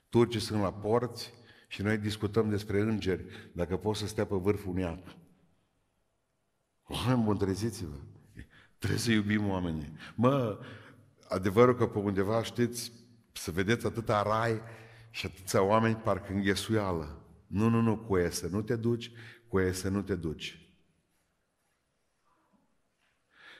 [0.08, 1.32] Turcii sunt la porți
[1.66, 5.16] și noi discutăm despre îngeri, dacă pot să stea pe vârful unui ap.
[6.88, 7.96] Oameni buni, treziți-vă.
[8.78, 9.92] Trebuie să iubim oamenii.
[10.14, 10.58] Mă,
[11.28, 12.92] adevărul că pe undeva, știți,
[13.32, 14.60] să vedeți atâta rai
[15.10, 17.22] și atâția oameni parcă înghesuială.
[17.46, 19.10] Nu, nu, nu, cu să nu te duci,
[19.48, 20.65] cu să nu te duci.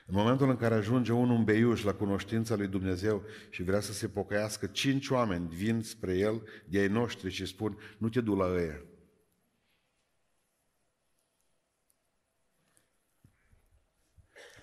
[0.09, 3.93] În momentul în care ajunge unul în beiuș la cunoștința lui Dumnezeu și vrea să
[3.93, 8.35] se pocăiască, cinci oameni vin spre el, de ai noștri, și spun, nu te du
[8.35, 8.81] la ăia.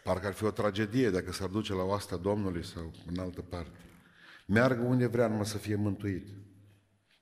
[0.04, 3.78] Parcă ar fi o tragedie dacă s-ar duce la oastea Domnului sau în altă parte.
[4.46, 6.28] Meargă unde vrea numai să fie mântuit.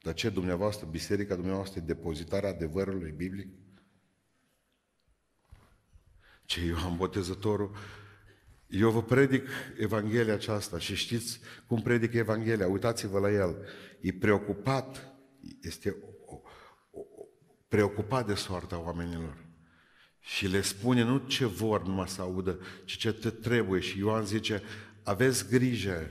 [0.03, 3.49] Dar ce dumneavoastră, biserica dumneavoastră e depozitarea adevărului biblic?
[6.45, 7.77] Ce Ioan Botezătorul
[8.73, 12.69] eu vă predic Evanghelia aceasta și știți cum predic Evanghelia.
[12.69, 13.57] Uitați-vă la el.
[14.01, 15.15] E preocupat,
[15.63, 15.97] este
[17.69, 19.37] preocupat de soarta oamenilor.
[20.21, 23.81] Și le spune nu ce vor numai să audă, ci ce te trebuie.
[23.81, 24.63] Și Ioan zice,
[25.03, 26.11] aveți grijă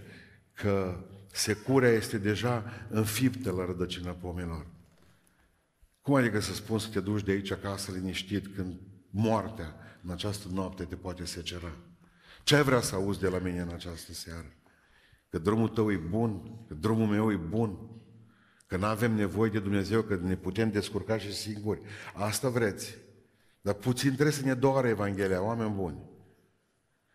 [0.54, 4.68] că securea este deja înfiptă la rădăcina pomilor.
[6.02, 10.48] Cum adică să spun să te duci de aici acasă liniștit când moartea în această
[10.52, 11.91] noapte te poate secera?
[12.44, 14.54] Ce ai vrea să auzi de la mine în această seară?
[15.30, 17.78] Că drumul tău e bun, că drumul meu e bun,
[18.68, 21.82] că nu avem nevoie de Dumnezeu, că ne putem descurca și singuri.
[22.14, 22.98] Asta vreți.
[23.62, 25.98] Dar puțin trebuie să ne doare Evanghelia, oameni buni.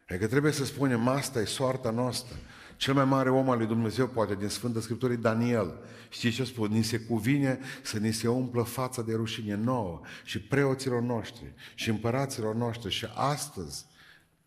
[0.08, 2.36] Adică trebuie să spunem, asta e soarta noastră.
[2.76, 5.78] Cel mai mare om al lui Dumnezeu, poate, din Sfântă Scriptură, e Daniel.
[6.08, 6.76] Știți ce spune?
[6.76, 11.88] Ni se cuvine să ni se umplă fața de rușine nouă și preoților noștri și
[11.88, 13.86] împăraților noștri și astăzi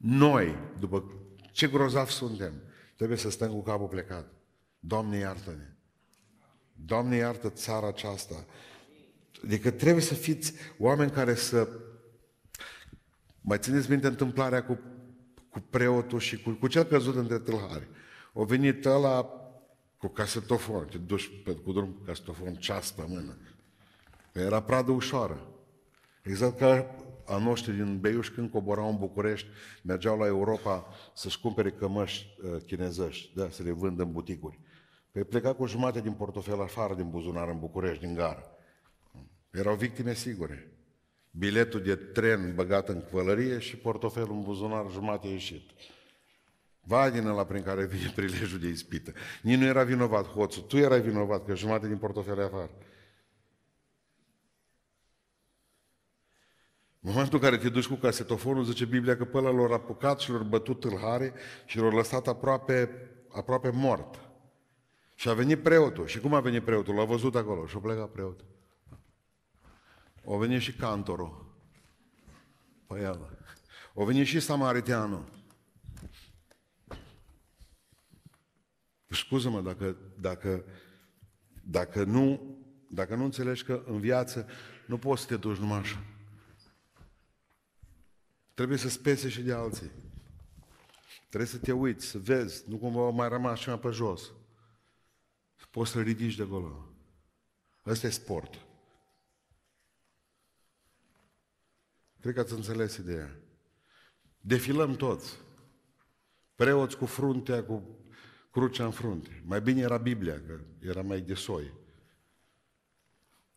[0.01, 1.03] noi, după
[1.51, 2.53] ce grozav suntem,
[2.95, 4.31] trebuie să stăm cu capul plecat.
[4.79, 5.73] Doamne iartă-ne!
[6.73, 8.45] Doamne iartă țara aceasta!
[9.43, 11.69] Adică trebuie să fiți oameni care să...
[13.41, 14.79] Mai țineți minte întâmplarea cu,
[15.49, 17.87] cu preotul și cu, cu cel căzut între tâlhari.
[18.33, 19.29] O venit ăla
[19.97, 23.37] cu casetofon, te duci pe, cu drum cu casetofon, ceas pe mână.
[24.33, 25.47] Era pradă ușoară.
[26.23, 26.95] Exact ca
[27.29, 29.47] a noștri din Beiuș când coborau în București,
[29.83, 34.59] mergeau la Europa să-și cumpere cămăși uh, chinezești, da, să le vândă în buticuri.
[35.11, 38.43] Păi pleca cu jumate din portofel afară din buzunar în București, din gară.
[39.51, 40.71] Erau victime sigure.
[41.31, 45.69] Biletul de tren băgat în călărie și portofelul în buzunar jumate ieșit.
[46.81, 49.13] Vai din ăla prin care vine prilejul de ispită.
[49.41, 52.71] Nici nu era vinovat hoțul, tu erai vinovat că jumate din portofel afară.
[57.01, 60.19] În momentul în care te duci cu casetofonul, zice Biblia că pe ăla l-au apucat
[60.19, 61.33] și l-au bătut tâlhare
[61.65, 62.89] și l-au lăsat aproape,
[63.29, 64.19] aproape mort.
[65.15, 66.07] Și a venit preotul.
[66.07, 66.95] Și cum a venit preotul?
[66.95, 68.45] L-a văzut acolo și a plecat preotul.
[70.23, 71.45] O venit și cantorul.
[72.87, 73.37] Păi el.
[73.93, 75.23] O venit și samariteanul.
[79.07, 80.63] Scuză-mă dacă, dacă,
[81.63, 82.57] dacă, nu,
[82.89, 84.47] dacă nu înțelegi că în viață
[84.85, 86.03] nu poți să te duci numai așa.
[88.59, 89.91] Trebuie să spese și de alții.
[91.27, 94.31] Trebuie să te uiți, să vezi, nu cumva mai rămas ceva pe jos.
[95.71, 96.93] Poți să ridici de acolo.
[97.85, 98.65] Ăsta e sport.
[102.21, 103.35] Cred că ați înțeles ideea.
[104.41, 105.39] Defilăm toți.
[106.55, 107.83] Preoți cu fruntea, cu
[108.51, 109.43] crucea în frunte.
[109.45, 111.73] Mai bine era Biblia, că era mai de soi.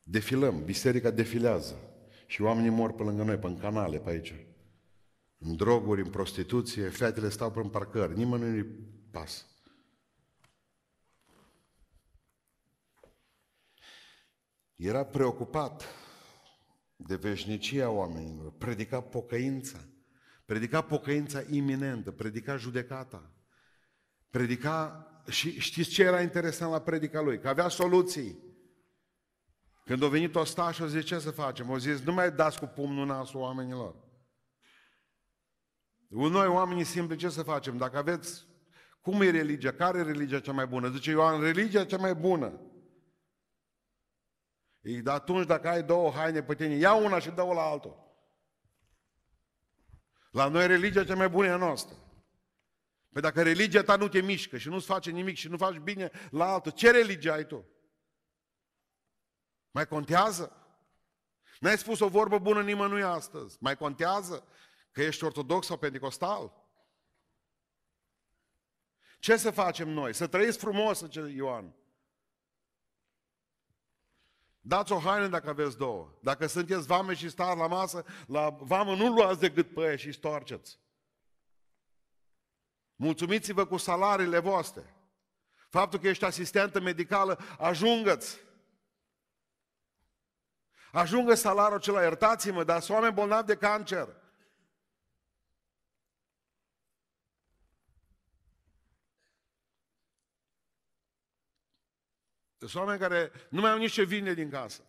[0.02, 1.76] Defilăm, biserica defilează.
[2.26, 4.34] Și oamenii mor pe lângă noi, pe în canale, pe aici
[5.44, 8.64] în droguri, în prostituție, fetele stau pe parcări, nimeni nu-i
[9.10, 9.44] pasă.
[14.76, 15.84] Era preocupat
[16.96, 19.78] de veșnicia oamenilor, predica pocăința,
[20.44, 23.30] predica pocăința iminentă, predica judecata,
[24.30, 27.38] predica, și știți ce era interesant la predica lui?
[27.38, 28.38] Că avea soluții.
[29.84, 31.70] Când a venit ostașul, zice, ce să facem?
[31.70, 34.01] O zis, nu mai dați cu pumnul nasul oamenilor.
[36.12, 37.76] Noi, oamenii simpli, ce să facem?
[37.76, 38.46] Dacă aveți...
[39.00, 39.72] Cum e religia?
[39.72, 40.90] Care e religia cea mai bună?
[40.90, 42.60] Zice Ioan, religia cea mai bună.
[44.80, 47.96] E, dar atunci dacă ai două haine pe tine, ia una și dă-o la altul.
[50.30, 51.96] La noi religia cea mai bună e a noastră.
[53.12, 56.10] Păi dacă religia ta nu te mișcă și nu-ți face nimic și nu faci bine
[56.30, 57.66] la altul, ce religie ai tu?
[59.70, 60.56] Mai contează?
[61.60, 63.56] N-ai spus o vorbă bună nimănui astăzi.
[63.60, 64.46] Mai contează
[64.92, 66.52] că ești ortodox sau pentecostal?
[69.18, 70.14] Ce să facem noi?
[70.14, 71.74] Să trăiți frumos, zice Ioan.
[74.60, 76.18] Dați o haină dacă aveți două.
[76.20, 80.12] Dacă sunteți vame și stați la masă, la vamă nu luați decât pe aia și
[80.12, 80.78] storceți.
[82.94, 84.96] Mulțumiți-vă cu salariile voastre.
[85.68, 88.40] Faptul că ești asistentă medicală, ajungă-ți.
[90.92, 94.21] Ajungă salariul acela, iertați-mă, dar sunt oameni bolnavi de cancer.
[102.66, 104.82] Sunt oameni care nu mai au nici ce vine din casă.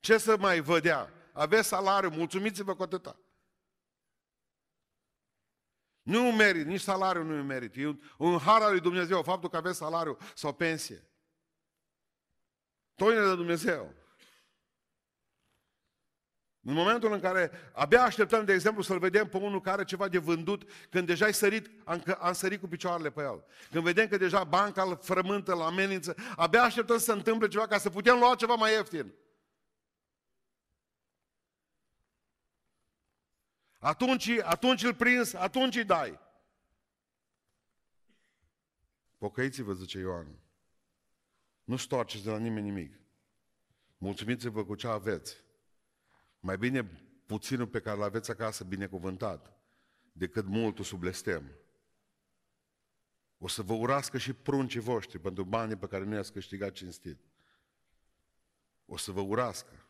[0.00, 1.12] Ce să mai vădea?
[1.32, 3.18] Aveți salariu, mulțumiți-vă cu atâta.
[6.02, 7.76] Nu merit, nici salariul nu merit.
[7.76, 11.08] E un, un har al lui Dumnezeu, faptul că aveți salariu sau pensie.
[12.94, 13.94] Toine de Dumnezeu.
[16.62, 20.08] În momentul în care abia așteptăm, de exemplu, să-l vedem pe unul care are ceva
[20.08, 23.44] de vândut, când deja ai sărit, am, am sărit cu picioarele pe el.
[23.70, 27.66] Când vedem că deja banca îl frământă, la amenință, abia așteptăm să se întâmple ceva
[27.66, 29.14] ca să putem lua ceva mai ieftin.
[33.78, 36.20] Atunci, atunci îl prins, atunci îi dai.
[39.18, 40.38] Pocăiți-vă, zice Ioan.
[41.64, 43.00] Nu stoarceți de la nimeni nimic.
[43.98, 45.48] Mulțumiți-vă cu ce aveți.
[46.40, 46.84] Mai bine
[47.26, 49.60] puținul pe care îl aveți acasă binecuvântat
[50.12, 51.50] decât multul sub blestem.
[53.38, 57.18] O să vă urască și pruncii voștri pentru banii pe care nu i-ați câștigat cinstit.
[58.86, 59.84] O să vă urască.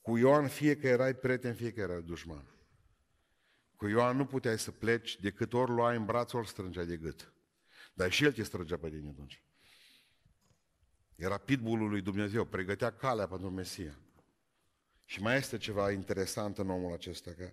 [0.00, 2.44] Cu Ioan fie că erai prieten, fie că erai dușman.
[3.76, 7.32] Cu Ioan nu puteai să pleci decât ori luai în braț, ori strângea de gât.
[7.94, 9.44] Dar și el te strângea pe tine atunci.
[11.20, 13.98] Era pitbullul lui Dumnezeu, pregătea calea pentru Mesia.
[15.04, 17.52] Și mai este ceva interesant în omul acesta, că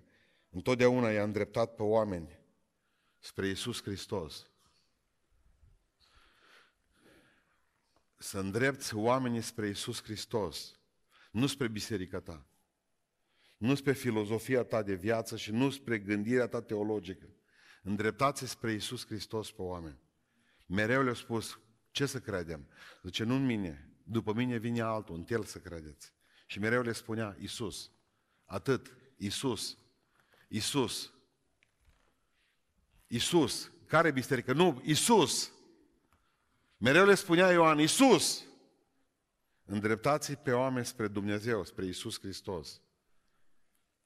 [0.49, 2.39] întotdeauna i-a îndreptat pe oameni
[3.19, 4.49] spre Iisus Hristos.
[8.17, 10.79] Să îndrepți oamenii spre Iisus Hristos,
[11.31, 12.45] nu spre biserica ta,
[13.57, 17.27] nu spre filozofia ta de viață și nu spre gândirea ta teologică.
[17.83, 19.99] Îndreptați spre Iisus Hristos pe oameni.
[20.65, 21.59] Mereu le-au spus,
[21.97, 22.67] ce să credem?
[23.03, 26.13] Zice, nu în mine, după mine vine altul, în el să credeți.
[26.45, 27.91] Și mereu le spunea, Iisus,
[28.45, 29.77] atât, Iisus,
[30.47, 31.13] Iisus,
[33.07, 34.53] Iisus, care biserică?
[34.53, 35.51] Nu, Iisus.
[36.77, 38.43] Mereu le spunea Ioan, Iisus.
[39.65, 42.81] Îndreptați pe oameni spre Dumnezeu, spre Iisus Hristos.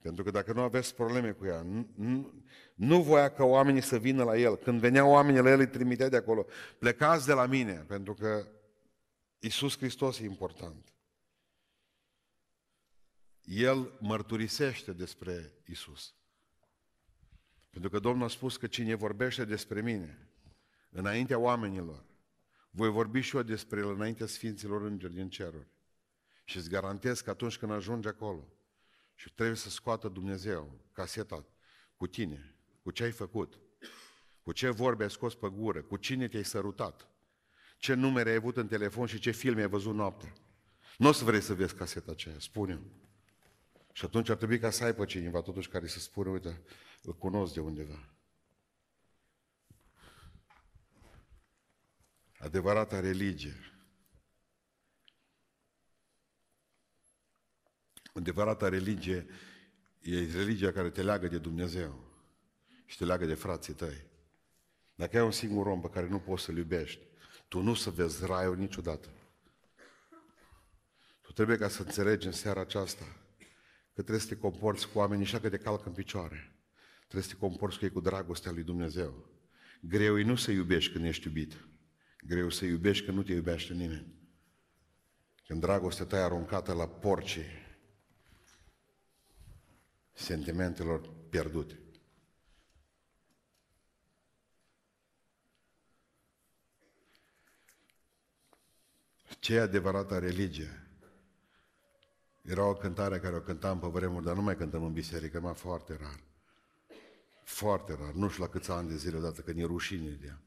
[0.01, 2.43] Pentru că dacă nu aveți probleme cu ea, nu, nu,
[2.75, 4.55] nu voia ca oamenii să vină la el.
[4.55, 6.45] Când veneau oamenii la el, îi trimitea de acolo.
[6.79, 8.47] Plecați de la mine, pentru că
[9.39, 10.93] Iisus Hristos e important.
[13.41, 16.13] El mărturisește despre Isus.
[17.69, 20.27] Pentru că Domnul a spus că cine vorbește despre mine,
[20.89, 22.03] înaintea oamenilor,
[22.71, 25.67] voi vorbi și eu despre el înaintea Sfinților Îngeri din ceruri.
[26.43, 28.47] Și îți garantez că atunci când ajungi acolo,
[29.21, 31.45] și trebuie să scoată Dumnezeu caseta
[31.97, 33.59] cu tine, cu ce ai făcut,
[34.41, 37.07] cu ce vorbe ai scos pe gură, cu cine te-ai sărutat,
[37.77, 40.33] ce numere ai avut în telefon și ce filme ai văzut noaptea.
[40.97, 42.81] Nu o să vrei să vezi caseta aceea, spune
[43.93, 46.61] Și atunci ar trebui ca să ai pe cineva totuși care să spună, uite,
[47.01, 48.09] îl cunosc de undeva.
[52.37, 53.55] Adevărata religie
[58.13, 59.25] Adevărata religie
[59.99, 62.09] e religia care te leagă de Dumnezeu
[62.85, 64.05] și te leagă de frații tăi.
[64.95, 67.01] Dacă ai un singur om pe care nu poți să-l iubești,
[67.47, 69.09] tu nu să vezi raiul niciodată.
[71.21, 73.05] Tu trebuie ca să înțelegi în seara aceasta
[73.93, 76.55] că trebuie să te comporți cu oamenii așa că te calcă în picioare.
[76.99, 79.25] Trebuie să te comporți cu ei cu dragostea lui Dumnezeu.
[79.81, 81.67] Greu e nu să iubești când ești iubit.
[82.27, 84.13] Greu să iubești când nu te iubește nimeni.
[85.47, 87.60] Când dragostea ta e aruncată la porcii
[90.13, 91.79] sentimentelor pierdute.
[99.39, 100.87] Ce e adevărata religie?
[102.41, 105.53] Era o cântare care o cântam pe vremuri, dar nu mai cântăm în biserică, mai
[105.53, 106.19] foarte rar.
[107.43, 108.13] Foarte rar.
[108.13, 110.41] Nu știu la câți ani de zile odată, că e rușine de ea.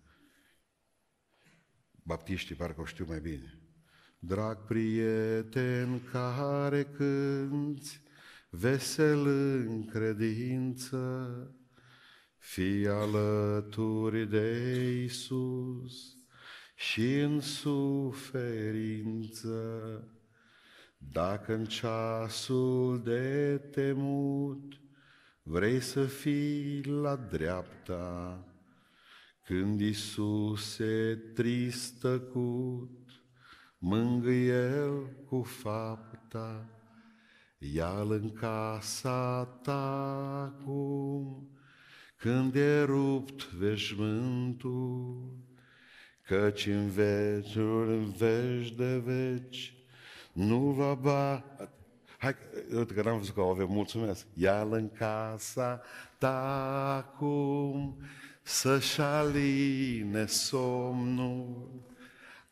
[2.02, 3.58] Baptiștii parcă o știu mai bine.
[4.18, 8.03] Drag prieten care cânți
[8.58, 11.28] vesel în credință,
[12.38, 16.16] fii alături de Isus
[16.74, 18.68] și în suferință.
[20.96, 24.80] Dacă în ceasul de temut
[25.42, 28.44] vrei să fii la dreapta,
[29.44, 33.22] când Isus e trist tăcut,
[33.78, 36.73] mângâie El cu fapta,
[37.72, 41.48] ia-L în casa ta acum,
[42.16, 45.32] când e rupt veșmântul,
[46.26, 49.74] căci în veciul, în veci de veci,
[50.32, 51.44] nu va ba...
[52.18, 52.34] Hai,
[52.76, 54.26] uite că n-am văzut că o avem, mulțumesc.
[54.34, 55.80] Ia-l în casa
[56.18, 57.96] ta acum,
[58.42, 61.82] să-și aline somnul.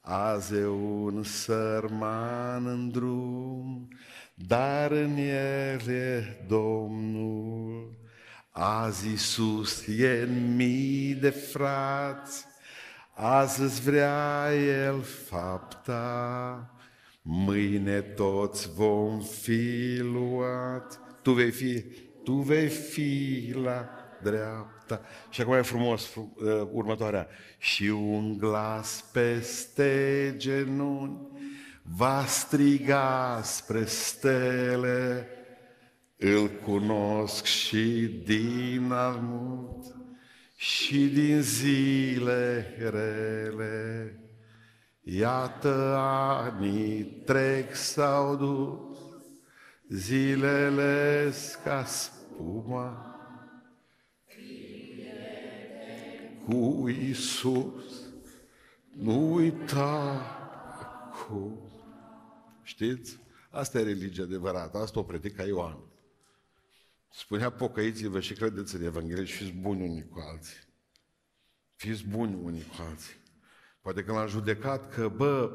[0.00, 3.88] Azi e un sărman în drum,
[4.34, 8.00] dar în el e Domnul.
[8.50, 12.44] Azi Iisus e în mii de frați,
[13.14, 16.70] azi îți vrea El fapta,
[17.22, 21.00] mâine toți vom fi luat.
[21.22, 21.84] Tu vei fi,
[22.24, 23.88] tu vei fi la
[24.22, 25.00] dreapta.
[25.30, 26.24] Și acum e frumos uh,
[26.72, 27.28] următoarea.
[27.58, 31.32] Și un glas peste genunchi
[31.82, 35.28] va striga spre stele,
[36.16, 39.84] îl cunosc și din almut
[40.56, 44.16] și din zile rele.
[45.02, 48.98] Iată anii trec sau dus,
[49.88, 51.32] zilele
[51.64, 53.16] ca spuma.
[56.44, 58.10] Cu Iisus,
[58.92, 60.20] nu uita
[61.10, 61.71] cu.
[62.62, 63.18] Știți?
[63.50, 65.78] Asta e religia adevărată, asta o predica Ioan.
[67.10, 70.56] Spunea pocăiți-vă și credeți în Evanghelie și fiți buni unii cu alții.
[71.74, 73.14] Fiți buni unii cu alții.
[73.80, 75.52] Poate că l-am judecat că, bă,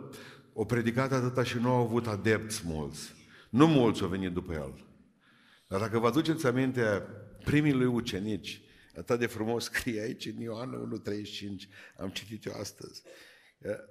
[0.53, 3.13] o predicat atâta și nu au avut adepți mulți.
[3.49, 4.85] Nu mulți au venit după el.
[5.67, 7.07] Dar dacă vă aduceți aminte
[7.43, 8.61] primii lui ucenici,
[8.97, 13.03] atât de frumos scrie aici în Ioan 1.35, am citit eu astăzi.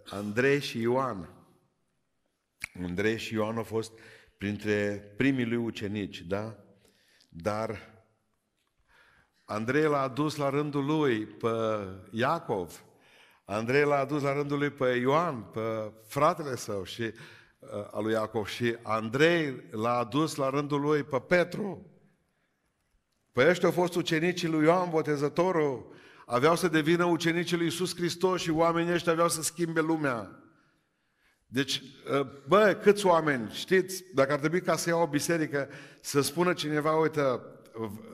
[0.05, 1.46] Andrei și Ioan.
[2.83, 3.93] Andrei și Ioan au fost
[4.39, 6.57] printre primii lui ucenici, da?
[7.29, 7.95] Dar
[9.45, 11.49] Andrei l-a adus la rândul lui pe
[12.11, 12.85] Iacov,
[13.45, 17.13] Andrei l-a adus la rândul lui pe Ioan, pe fratele său și uh,
[17.91, 21.91] al lui Iacov și Andrei l-a adus la rândul lui pe Petru.
[23.33, 25.95] Păi ăștia au fost ucenicii lui Ioan Botezătorul,
[26.27, 30.46] aveau să devină ucenicii lui Iisus Hristos și oamenii ăștia aveau să schimbe lumea.
[31.57, 31.83] Deci,
[32.21, 35.69] uh, bă, câți oameni, știți, dacă ar trebui ca să iau o biserică,
[36.01, 37.21] să spună cineva, uite,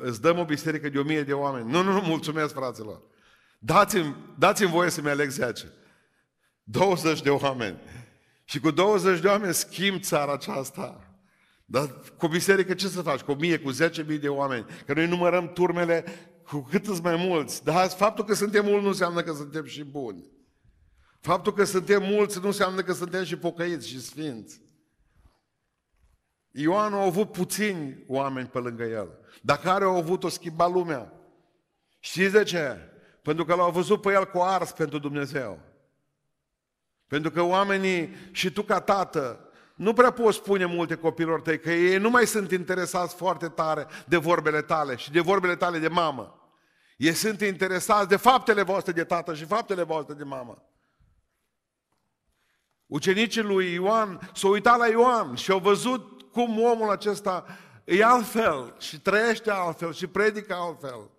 [0.02, 1.70] îți dăm o biserică de o mie de oameni.
[1.70, 3.02] Nu, nu, nu, mulțumesc, fraților.
[3.58, 5.72] Dați-mi, dați-mi voie să-mi aleg 10.
[6.62, 7.78] 20 de oameni.
[8.44, 11.16] Și cu 20 de oameni schimb țara aceasta.
[11.64, 13.20] Dar cu biserică ce să faci?
[13.20, 14.66] Cu mie, cu 10 mii de oameni.
[14.86, 16.04] Că noi numărăm turmele
[16.46, 17.64] cu cât îți mai mulți.
[17.64, 20.31] Dar faptul că suntem mulți nu înseamnă că suntem și buni.
[21.22, 24.60] Faptul că suntem mulți nu înseamnă că suntem și pocăiți și sfinți.
[26.50, 29.18] Ioan a avut puțini oameni pe lângă el.
[29.42, 31.12] Dar care au avut o schimba lumea.
[31.98, 32.78] Știți de ce?
[33.22, 35.58] Pentru că l-au văzut pe el cu ars pentru Dumnezeu.
[37.06, 41.72] Pentru că oamenii și tu ca tată nu prea poți spune multe copilor tăi că
[41.72, 45.88] ei nu mai sunt interesați foarte tare de vorbele tale și de vorbele tale de
[45.88, 46.54] mamă.
[46.96, 50.71] Ei sunt interesați de faptele voastre de tată și faptele voastre de mamă.
[52.92, 57.46] Ucenicii lui Ioan s-au uitat la Ioan și au văzut cum omul acesta
[57.84, 61.10] e altfel și trăiește altfel și predică altfel.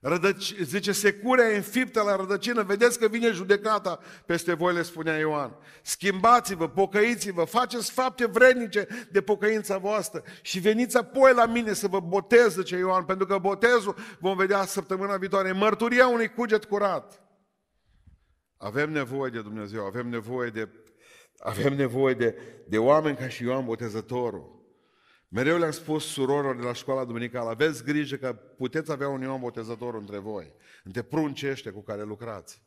[0.00, 5.56] Rădăci, zice, securea înfiptă la rădăcină, vedeți că vine judecata peste voi, le spunea Ioan.
[5.82, 12.00] Schimbați-vă, pocăiți-vă, faceți fapte vrednice de pocăința voastră și veniți apoi la mine să vă
[12.00, 17.22] botez, zice Ioan, pentru că botezul, vom vedea săptămâna viitoare, mărturia unui cuget curat.
[18.56, 20.68] Avem nevoie de Dumnezeu, avem nevoie de,
[21.38, 24.56] avem nevoie de, de oameni ca și Ioan Botezătorul.
[25.28, 29.40] Mereu le-am spus surorilor de la școala duminicală, aveți grijă că puteți avea un Ioan
[29.40, 30.52] Botezător între voi,
[30.84, 32.62] între pruncii ăștia cu care lucrați.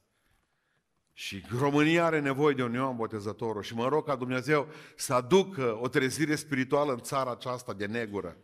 [1.14, 5.78] Și România are nevoie de un Ioan Botezător și mă rog ca Dumnezeu să aducă
[5.82, 8.38] o trezire spirituală în țara aceasta de negură.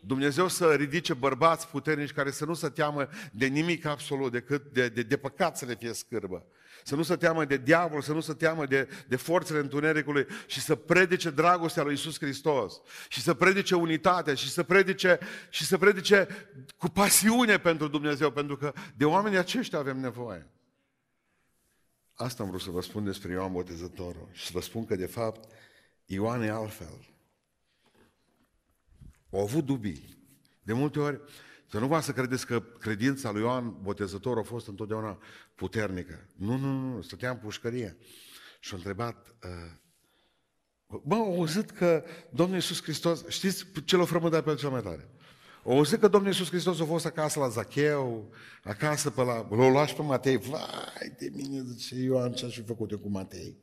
[0.00, 4.88] Dumnezeu să ridice bărbați puternici care să nu se teamă de nimic absolut, decât de,
[4.88, 6.46] de, de păcat să le fie scârbă.
[6.84, 10.60] Să nu se teamă de diavol, să nu se teamă de, de forțele întunericului și
[10.60, 15.18] să predice dragostea lui Isus Hristos și să predice unitatea și să predice,
[15.50, 16.28] și să predice
[16.76, 20.46] cu pasiune pentru Dumnezeu, pentru că de oamenii aceștia avem nevoie.
[22.14, 25.06] Asta am vrut să vă spun despre Ioan Botezătorul și să vă spun că de
[25.06, 25.48] fapt
[26.04, 27.06] Ioan e altfel.
[29.32, 30.18] Au avut dubii.
[30.62, 31.20] De multe ori,
[31.72, 35.18] să nu vă să credeți că credința lui Ioan Botezător a fost întotdeauna
[35.54, 36.26] puternică.
[36.36, 37.96] Nu, nu, nu, stătea în pușcărie.
[38.60, 44.44] Și a întrebat, uh, bă, au auzit că Domnul Iisus Hristos, știți ce l-a frământat
[44.44, 45.08] pe cel mai tare?
[45.64, 49.46] Au auzit că Domnul Iisus Hristos a fost acasă la Zacheu, acasă pe la...
[49.50, 50.36] L-au luat și pe Matei.
[50.36, 53.56] Vai de mine, zice Ioan, ce-aș fi făcut eu cu Matei?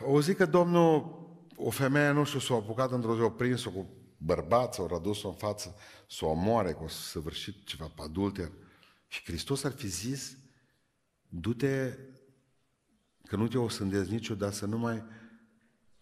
[0.00, 1.24] Au auzit că Domnul,
[1.56, 5.34] o femeie, nu știu, s-a apucat într-o zi, o prins-o cu bărbat, s-au adus-o în
[5.34, 5.76] față,
[6.08, 8.52] să o omoare, că o să săvârșit ceva pe adulter.
[9.08, 10.36] Și Hristos ar fi zis,
[11.28, 11.98] du-te,
[13.24, 15.04] că nu te o sândezi niciodată să nu mai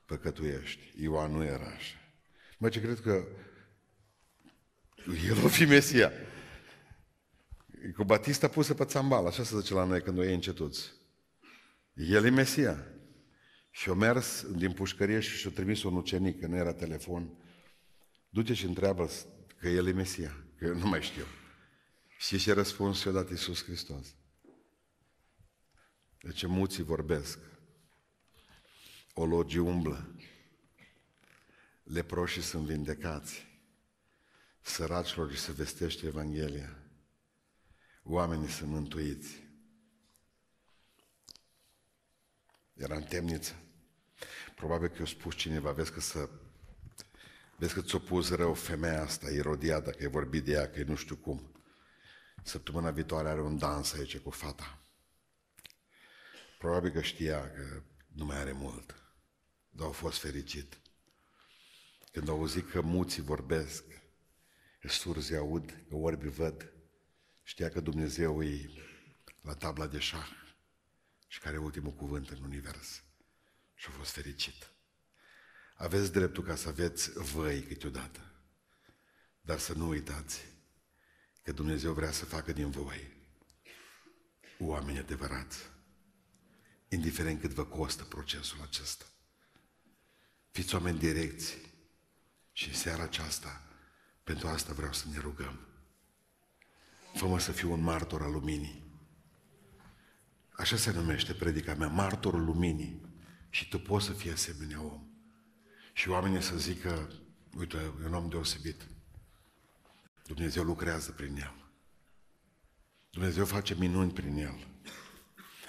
[0.04, 1.02] păcătuiești.
[1.02, 1.96] Ioan nu era așa.
[2.58, 3.26] Mă, ce cred că
[5.28, 6.12] el o fi Mesia.
[7.96, 10.92] Cu Batista pusă pe țambal, așa se zice la noi când o iei încetuți.
[11.94, 12.86] El e Mesia.
[13.70, 17.43] Și o mers din pușcărie și și-a trimis un ucenic, că nu era telefon.
[18.34, 19.10] Du-te și întreabă
[19.56, 21.24] că el e Mesia, că eu nu mai știu.
[22.18, 24.14] Și ce răspuns și-a dat Iisus Hristos?
[26.20, 27.38] Deci muții vorbesc,
[29.12, 30.14] ologii umblă,
[31.82, 33.46] leproșii sunt vindecați,
[34.60, 36.78] săracilor îi se vestește Evanghelia,
[38.02, 39.42] oamenii sunt mântuiți.
[42.72, 43.54] Era în temniță.
[44.54, 46.28] Probabil că i-a spus cineva, vezi că să
[47.64, 50.82] Vezi că ți-o pus rău femeia asta, Irodiada, că e vorbit de ea, că e
[50.82, 51.62] nu știu cum.
[52.42, 54.82] Săptămâna viitoare are un dans aici cu fata.
[56.58, 58.94] Probabil că știa că nu mai are mult,
[59.70, 60.80] dar a fost fericit.
[62.12, 63.84] Când au auzit că muții vorbesc,
[64.80, 66.72] că surzi aud, că orbi văd,
[67.42, 68.70] știa că Dumnezeu e
[69.42, 70.30] la tabla de șah
[71.26, 73.02] și care e ultimul cuvânt în univers.
[73.74, 74.73] Și a fost fericit.
[75.74, 78.20] Aveți dreptul ca să aveți voi câteodată.
[79.40, 80.40] Dar să nu uitați
[81.42, 83.12] că Dumnezeu vrea să facă din voi
[84.58, 85.58] oameni adevărați.
[86.88, 89.04] Indiferent cât vă costă procesul acesta.
[90.50, 91.56] Fiți oameni direcți.
[92.52, 93.62] Și în seara aceasta,
[94.24, 95.60] pentru asta vreau să ne rugăm.
[97.14, 98.82] fă să fiu un martor al luminii.
[100.50, 103.00] Așa se numește predica mea, martorul luminii.
[103.50, 105.13] Și tu poți să fii asemenea om.
[105.96, 107.08] Și oamenii să zică,
[107.58, 108.88] uite, e un om deosebit.
[110.26, 111.54] Dumnezeu lucrează prin el.
[113.10, 114.66] Dumnezeu face minuni prin el.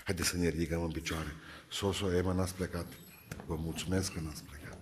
[0.03, 1.35] Haideți să ne ridicăm în picioare.
[1.69, 2.85] Soso, Ema, n-ați plecat.
[3.45, 4.77] Vă mulțumesc că n-ați plecat.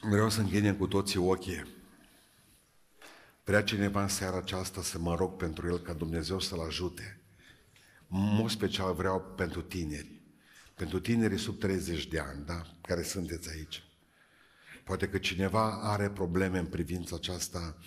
[0.00, 1.66] Vreau să închidem cu toții ochii.
[3.44, 7.20] Vrea cineva în seara aceasta să mă rog pentru el ca Dumnezeu să-l ajute.
[8.06, 10.17] Mult special vreau pentru tineri.
[10.78, 13.82] Pentru tinerii sub 30 de ani, da, care sunteți aici.
[14.84, 17.78] Poate că cineva are probleme în privința aceasta,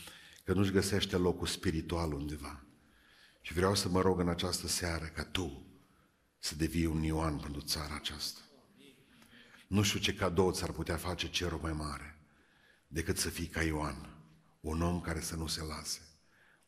[0.44, 2.64] că nu-și găsește locul spiritual undeva.
[3.42, 5.66] Și vreau să mă rog în această seară ca tu
[6.40, 8.40] să devii un Ioan pentru țara aceasta.
[9.68, 12.20] Nu știu ce cadou ți-ar putea face cerul mai mare
[12.88, 14.24] decât să fii ca Ioan,
[14.62, 16.00] un om care să nu se lase,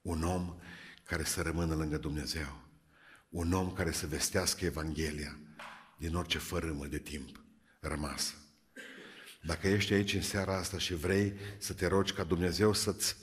[0.01, 0.55] un om
[1.03, 2.61] care să rămână lângă Dumnezeu,
[3.29, 5.37] un om care să vestească Evanghelia,
[6.03, 7.43] din orice fărâmă de timp
[7.79, 8.33] rămasă.
[9.41, 13.15] Dacă ești aici în seara asta și vrei să te rogi ca Dumnezeu să-ți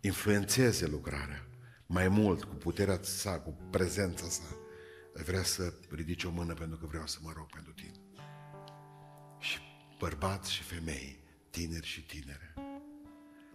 [0.00, 1.46] influențeze lucrarea
[1.86, 4.56] mai mult cu puterea sa, cu prezența sa,
[5.24, 8.00] vrea să ridici o mână pentru că vreau să mă rog pentru tine.
[9.38, 9.58] Și
[9.98, 12.54] bărbați și femei, tineri și tinere.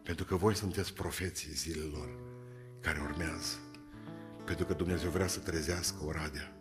[0.03, 2.09] Pentru că voi sunteți profeții zilelor
[2.81, 3.57] care urmează.
[4.45, 6.54] Pentru că Dumnezeu vrea să trezească Oradea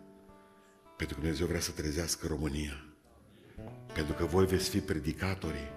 [0.97, 2.85] pentru că Dumnezeu vrea să trezească România.
[3.93, 5.71] Pentru că voi veți fi predicatorii.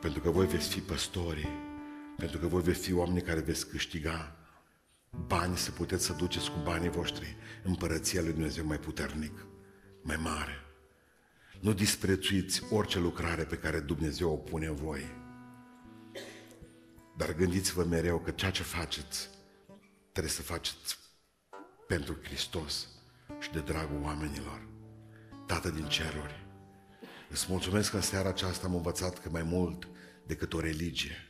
[0.00, 1.48] Pentru că voi veți fi păstorii.
[2.16, 4.36] Pentru că voi veți fi oameni care veți câștiga
[5.26, 9.46] bani să puteți să duceți cu banii voștri împărăția lui Dumnezeu mai puternic,
[10.02, 10.64] mai mare.
[11.60, 15.20] Nu disprețuiți orice lucrare pe care Dumnezeu o pune în voi.
[17.16, 19.28] Dar gândiți-vă mereu că ceea ce faceți
[20.12, 20.98] trebuie să faceți
[21.86, 22.91] pentru Hristos
[23.42, 24.68] și de dragul oamenilor.
[25.46, 26.46] Tată din ceruri,
[27.30, 29.88] îți mulțumesc că în seara aceasta am învățat că mai mult
[30.26, 31.26] decât o religie,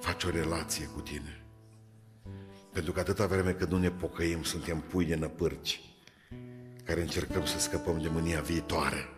[0.00, 1.44] faci o relație cu tine.
[2.72, 5.80] Pentru că atâta vreme cât nu ne pocăim, suntem pui de năpârci,
[6.84, 9.08] care încercăm să scăpăm de mânia viitoare.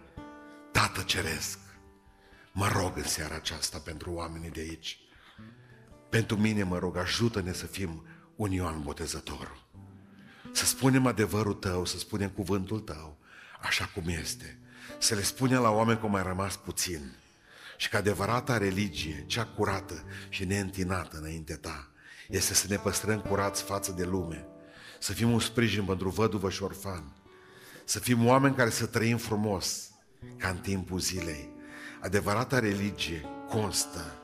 [0.72, 1.59] Tată Ceresc,
[2.52, 4.98] mă rog în seara aceasta pentru oamenii de aici.
[6.11, 9.64] Pentru mine, mă rog, ajută-ne să fim un Ioan Botezător.
[10.55, 13.16] Să spunem adevărul tău, să spunem cuvântul tău,
[13.62, 14.59] așa cum este.
[14.98, 17.12] Să le spunem la oameni cum ai rămas puțin.
[17.76, 21.88] Și că adevărata religie, cea curată și neîntinată înainte ta,
[22.28, 24.46] este să ne păstrăm curați față de lume,
[24.98, 27.12] să fim un sprijin pentru văduvă și orfan,
[27.84, 29.90] să fim oameni care să trăim frumos,
[30.36, 31.50] ca în timpul zilei.
[32.00, 34.22] Adevărata religie constă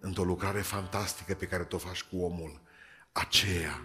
[0.00, 2.60] într-o lucrare fantastică pe care o faci cu omul,
[3.12, 3.82] aceea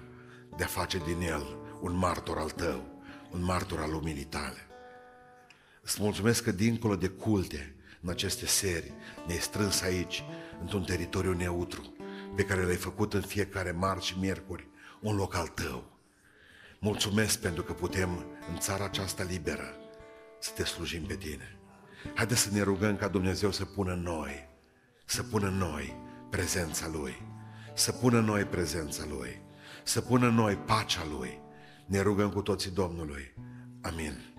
[0.58, 3.02] de a face din el un martor al tău,
[3.32, 4.68] un martor al luminii tale.
[5.82, 8.94] Îți mulțumesc că dincolo de culte, în aceste seri,
[9.28, 10.24] ne-ai strâns aici,
[10.62, 11.96] într-un teritoriu neutru,
[12.36, 14.68] pe care l-ai făcut în fiecare marți și miercuri,
[15.02, 15.98] un loc al tău.
[16.80, 19.76] Mulțumesc pentru că putem, în țara aceasta liberă,
[20.40, 21.58] să te slujim pe tine.
[22.16, 24.50] Haideți să ne rugăm ca Dumnezeu să pună în noi,
[25.06, 25.96] să pună în noi
[26.30, 27.22] prezența Lui,
[27.74, 29.42] să pună în noi prezența Lui,
[29.88, 31.40] să pună în noi pacea Lui.
[31.86, 33.34] Ne rugăm cu toții Domnului.
[33.82, 34.37] Amin.